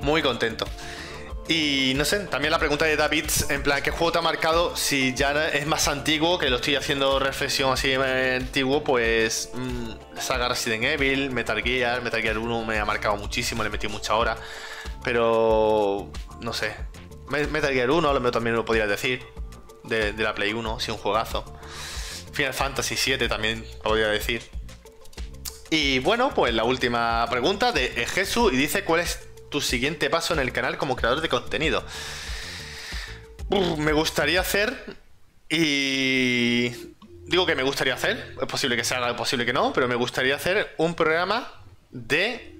Muy 0.00 0.22
contento. 0.22 0.66
Y 1.48 1.94
no 1.96 2.04
sé, 2.04 2.20
también 2.26 2.52
la 2.52 2.58
pregunta 2.58 2.84
de 2.84 2.94
David, 2.94 3.24
en 3.48 3.62
plan, 3.62 3.82
¿qué 3.82 3.90
juego 3.90 4.12
te 4.12 4.18
ha 4.18 4.22
marcado? 4.22 4.76
Si 4.76 5.14
ya 5.14 5.48
es 5.48 5.66
más 5.66 5.88
antiguo, 5.88 6.38
que 6.38 6.50
lo 6.50 6.56
estoy 6.56 6.76
haciendo 6.76 7.18
reflexión 7.18 7.72
así 7.72 7.94
antiguo, 7.94 8.84
pues 8.84 9.50
mmm, 9.54 9.92
saga 10.20 10.50
Resident 10.50 10.84
Evil, 10.84 11.30
Metal 11.30 11.62
Gear, 11.62 12.02
Metal 12.02 12.20
Gear 12.20 12.36
1 12.36 12.64
me 12.66 12.78
ha 12.78 12.84
marcado 12.84 13.16
muchísimo, 13.16 13.64
le 13.64 13.70
metí 13.70 13.88
mucha 13.88 14.14
hora, 14.14 14.36
pero 15.02 16.12
no 16.42 16.52
sé, 16.52 16.74
Metal 17.30 17.72
Gear 17.72 17.90
1 17.90 18.12
lo 18.12 18.30
también 18.30 18.54
lo 18.54 18.66
podría 18.66 18.86
decir, 18.86 19.24
de, 19.84 20.12
la 20.12 20.34
Play 20.34 20.52
1, 20.52 20.80
sí, 20.80 20.90
un 20.90 20.98
juegazo. 20.98 21.44
Final 22.32 22.52
Fantasy 22.52 22.94
7 22.94 23.26
también 23.26 23.64
podría 23.82 24.08
decir. 24.08 24.42
Y 25.70 25.98
bueno, 26.00 26.32
pues 26.34 26.54
la 26.54 26.64
última 26.64 27.26
pregunta 27.30 27.72
de 27.72 27.88
Jesús 28.06 28.52
y 28.52 28.56
dice 28.56 28.84
cuál 28.84 29.00
es 29.00 29.27
tu 29.50 29.60
siguiente 29.60 30.10
paso 30.10 30.34
en 30.34 30.40
el 30.40 30.52
canal 30.52 30.78
como 30.78 30.96
creador 30.96 31.20
de 31.20 31.28
contenido. 31.28 31.84
me 33.78 33.92
gustaría 33.92 34.40
hacer 34.40 34.96
y 35.48 36.70
digo 37.28 37.46
que 37.46 37.54
me 37.54 37.62
gustaría 37.62 37.94
hacer, 37.94 38.34
es 38.40 38.46
posible 38.48 38.76
que 38.76 38.84
se 38.84 38.94
haga, 38.94 39.10
es 39.10 39.16
posible 39.16 39.46
que 39.46 39.52
no, 39.52 39.72
pero 39.72 39.88
me 39.88 39.94
gustaría 39.94 40.36
hacer 40.36 40.74
un 40.78 40.94
programa 40.94 41.50
de 41.90 42.54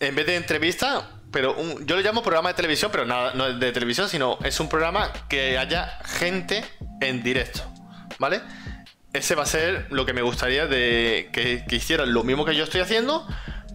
en 0.00 0.14
vez 0.14 0.26
de 0.26 0.36
entrevista, 0.36 1.10
pero 1.30 1.56
yo 1.80 1.96
lo 1.96 2.02
llamo 2.02 2.22
programa 2.22 2.50
de 2.50 2.54
televisión, 2.54 2.90
pero 2.92 3.06
nada, 3.06 3.32
no 3.34 3.52
de 3.52 3.72
televisión, 3.72 4.08
sino 4.08 4.38
es 4.44 4.60
un 4.60 4.68
programa 4.68 5.12
que 5.28 5.58
haya 5.58 5.98
gente 6.04 6.64
en 7.00 7.22
directo, 7.22 7.62
¿vale? 8.18 8.42
Ese 9.12 9.34
va 9.34 9.44
a 9.44 9.46
ser 9.46 9.86
lo 9.90 10.04
que 10.04 10.12
me 10.12 10.22
gustaría 10.22 10.66
de 10.66 11.30
que, 11.32 11.64
que 11.66 11.76
hicieran 11.76 12.12
lo 12.12 12.24
mismo 12.24 12.44
que 12.44 12.54
yo 12.54 12.64
estoy 12.64 12.80
haciendo, 12.80 13.26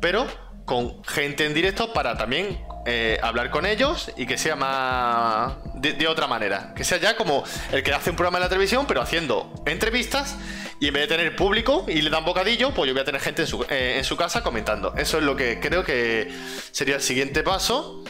pero 0.01 0.27
con 0.69 1.03
gente 1.03 1.47
en 1.47 1.55
directo 1.55 1.93
para 1.93 2.15
también 2.15 2.63
eh, 2.85 3.17
hablar 3.23 3.49
con 3.49 3.65
ellos 3.65 4.11
y 4.15 4.27
que 4.27 4.37
sea 4.37 4.55
más 4.55 5.55
de, 5.73 6.07
otra 6.07 6.27
manera. 6.27 6.75
Que 6.75 6.83
sea 6.83 6.99
ya 6.99 7.15
como 7.15 7.43
el 7.71 7.81
que 7.81 7.91
hace 7.91 8.11
un 8.11 8.15
programa 8.15 8.37
en 8.37 8.43
la 8.43 8.49
televisión, 8.49 8.85
pero 8.87 9.01
haciendo 9.01 9.51
entrevistas 9.65 10.37
y 10.79 10.89
en 10.89 10.93
vez 10.93 11.09
de 11.09 11.17
tener 11.17 11.35
público 11.35 11.85
y 11.87 12.03
le 12.03 12.11
dan 12.11 12.23
bocadillo, 12.23 12.71
pues 12.75 12.87
yo 12.87 12.93
voy 12.93 13.01
a 13.01 13.03
tener 13.03 13.19
gente 13.19 13.41
en 13.41 13.47
su, 13.47 13.65
eh, 13.67 13.95
en 13.97 14.03
su 14.03 14.15
casa 14.15 14.43
comentando. 14.43 14.93
Eso 14.95 15.17
es 15.17 15.23
lo 15.23 15.35
que 15.35 15.59
creo 15.59 15.83
que 15.83 16.31
sería 16.69 16.97
el 16.97 17.01
siguiente 17.01 17.41
paso. 17.41 18.03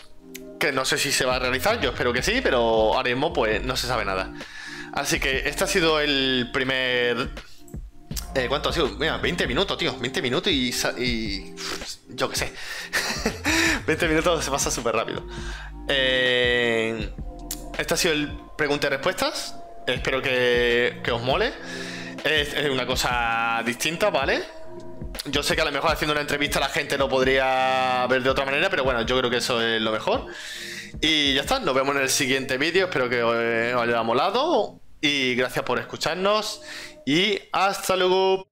Que 0.59 0.73
no 0.73 0.83
sé 0.83 0.97
si 0.97 1.13
se 1.13 1.23
va 1.23 1.37
a 1.37 1.39
realizar, 1.39 1.79
yo 1.79 1.91
espero 1.91 2.11
que 2.11 2.21
sí, 2.21 2.41
pero 2.43 2.93
ahora 2.93 3.09
mismo 3.09 3.31
pues 3.31 3.63
no 3.63 3.77
se 3.77 3.87
sabe 3.87 4.03
nada. 4.03 4.33
Así 4.91 5.21
que 5.21 5.47
este 5.47 5.63
ha 5.63 5.67
sido 5.67 6.01
el 6.01 6.49
primer 6.51 7.29
eh, 8.35 8.47
¿Cuánto 8.47 8.69
ha 8.69 8.73
sido? 8.73 8.89
Mira, 8.99 9.17
20 9.17 9.47
minutos, 9.47 9.77
tío. 9.77 9.97
20 9.97 10.21
minutos 10.21 10.51
y. 10.51 10.71
y 10.97 11.55
yo 12.09 12.29
qué 12.29 12.35
sé. 12.35 12.53
20 13.87 14.07
minutos 14.07 14.43
se 14.43 14.51
pasa 14.51 14.71
súper 14.71 14.95
rápido. 14.95 15.25
Eh, 15.87 17.09
este 17.77 17.93
ha 17.93 17.97
sido 17.97 18.13
el 18.13 18.31
pregunta 18.57 18.87
y 18.87 18.89
respuestas. 18.89 19.55
Espero 19.87 20.21
que, 20.21 21.01
que 21.03 21.11
os 21.11 21.21
mole. 21.21 21.53
Es, 22.23 22.53
una 22.69 22.85
cosa 22.85 23.61
distinta, 23.65 24.09
¿vale? 24.09 24.43
Yo 25.25 25.41
sé 25.43 25.55
que 25.55 25.61
a 25.61 25.65
lo 25.65 25.71
mejor 25.71 25.91
haciendo 25.91 26.11
una 26.11 26.21
entrevista 26.21 26.59
la 26.59 26.69
gente 26.69 26.97
lo 26.97 27.09
podría 27.09 28.05
ver 28.07 28.21
de 28.23 28.29
otra 28.29 28.45
manera, 28.45 28.69
pero 28.69 28.83
bueno, 28.83 29.01
yo 29.03 29.17
creo 29.17 29.29
que 29.29 29.37
eso 29.37 29.61
es 29.61 29.81
lo 29.81 29.91
mejor. 29.91 30.27
Y 31.01 31.33
ya 31.33 31.41
está, 31.41 31.59
nos 31.59 31.73
vemos 31.73 31.95
en 31.95 32.01
el 32.01 32.09
siguiente 32.09 32.57
vídeo. 32.57 32.85
Espero 32.85 33.09
que 33.09 33.23
os 33.23 33.81
haya 33.81 34.03
molado. 34.03 34.79
Y 35.01 35.35
gracias 35.35 35.63
por 35.63 35.79
escucharnos 35.79 36.61
y 37.05 37.39
hasta 37.51 37.95
luego. 37.95 38.48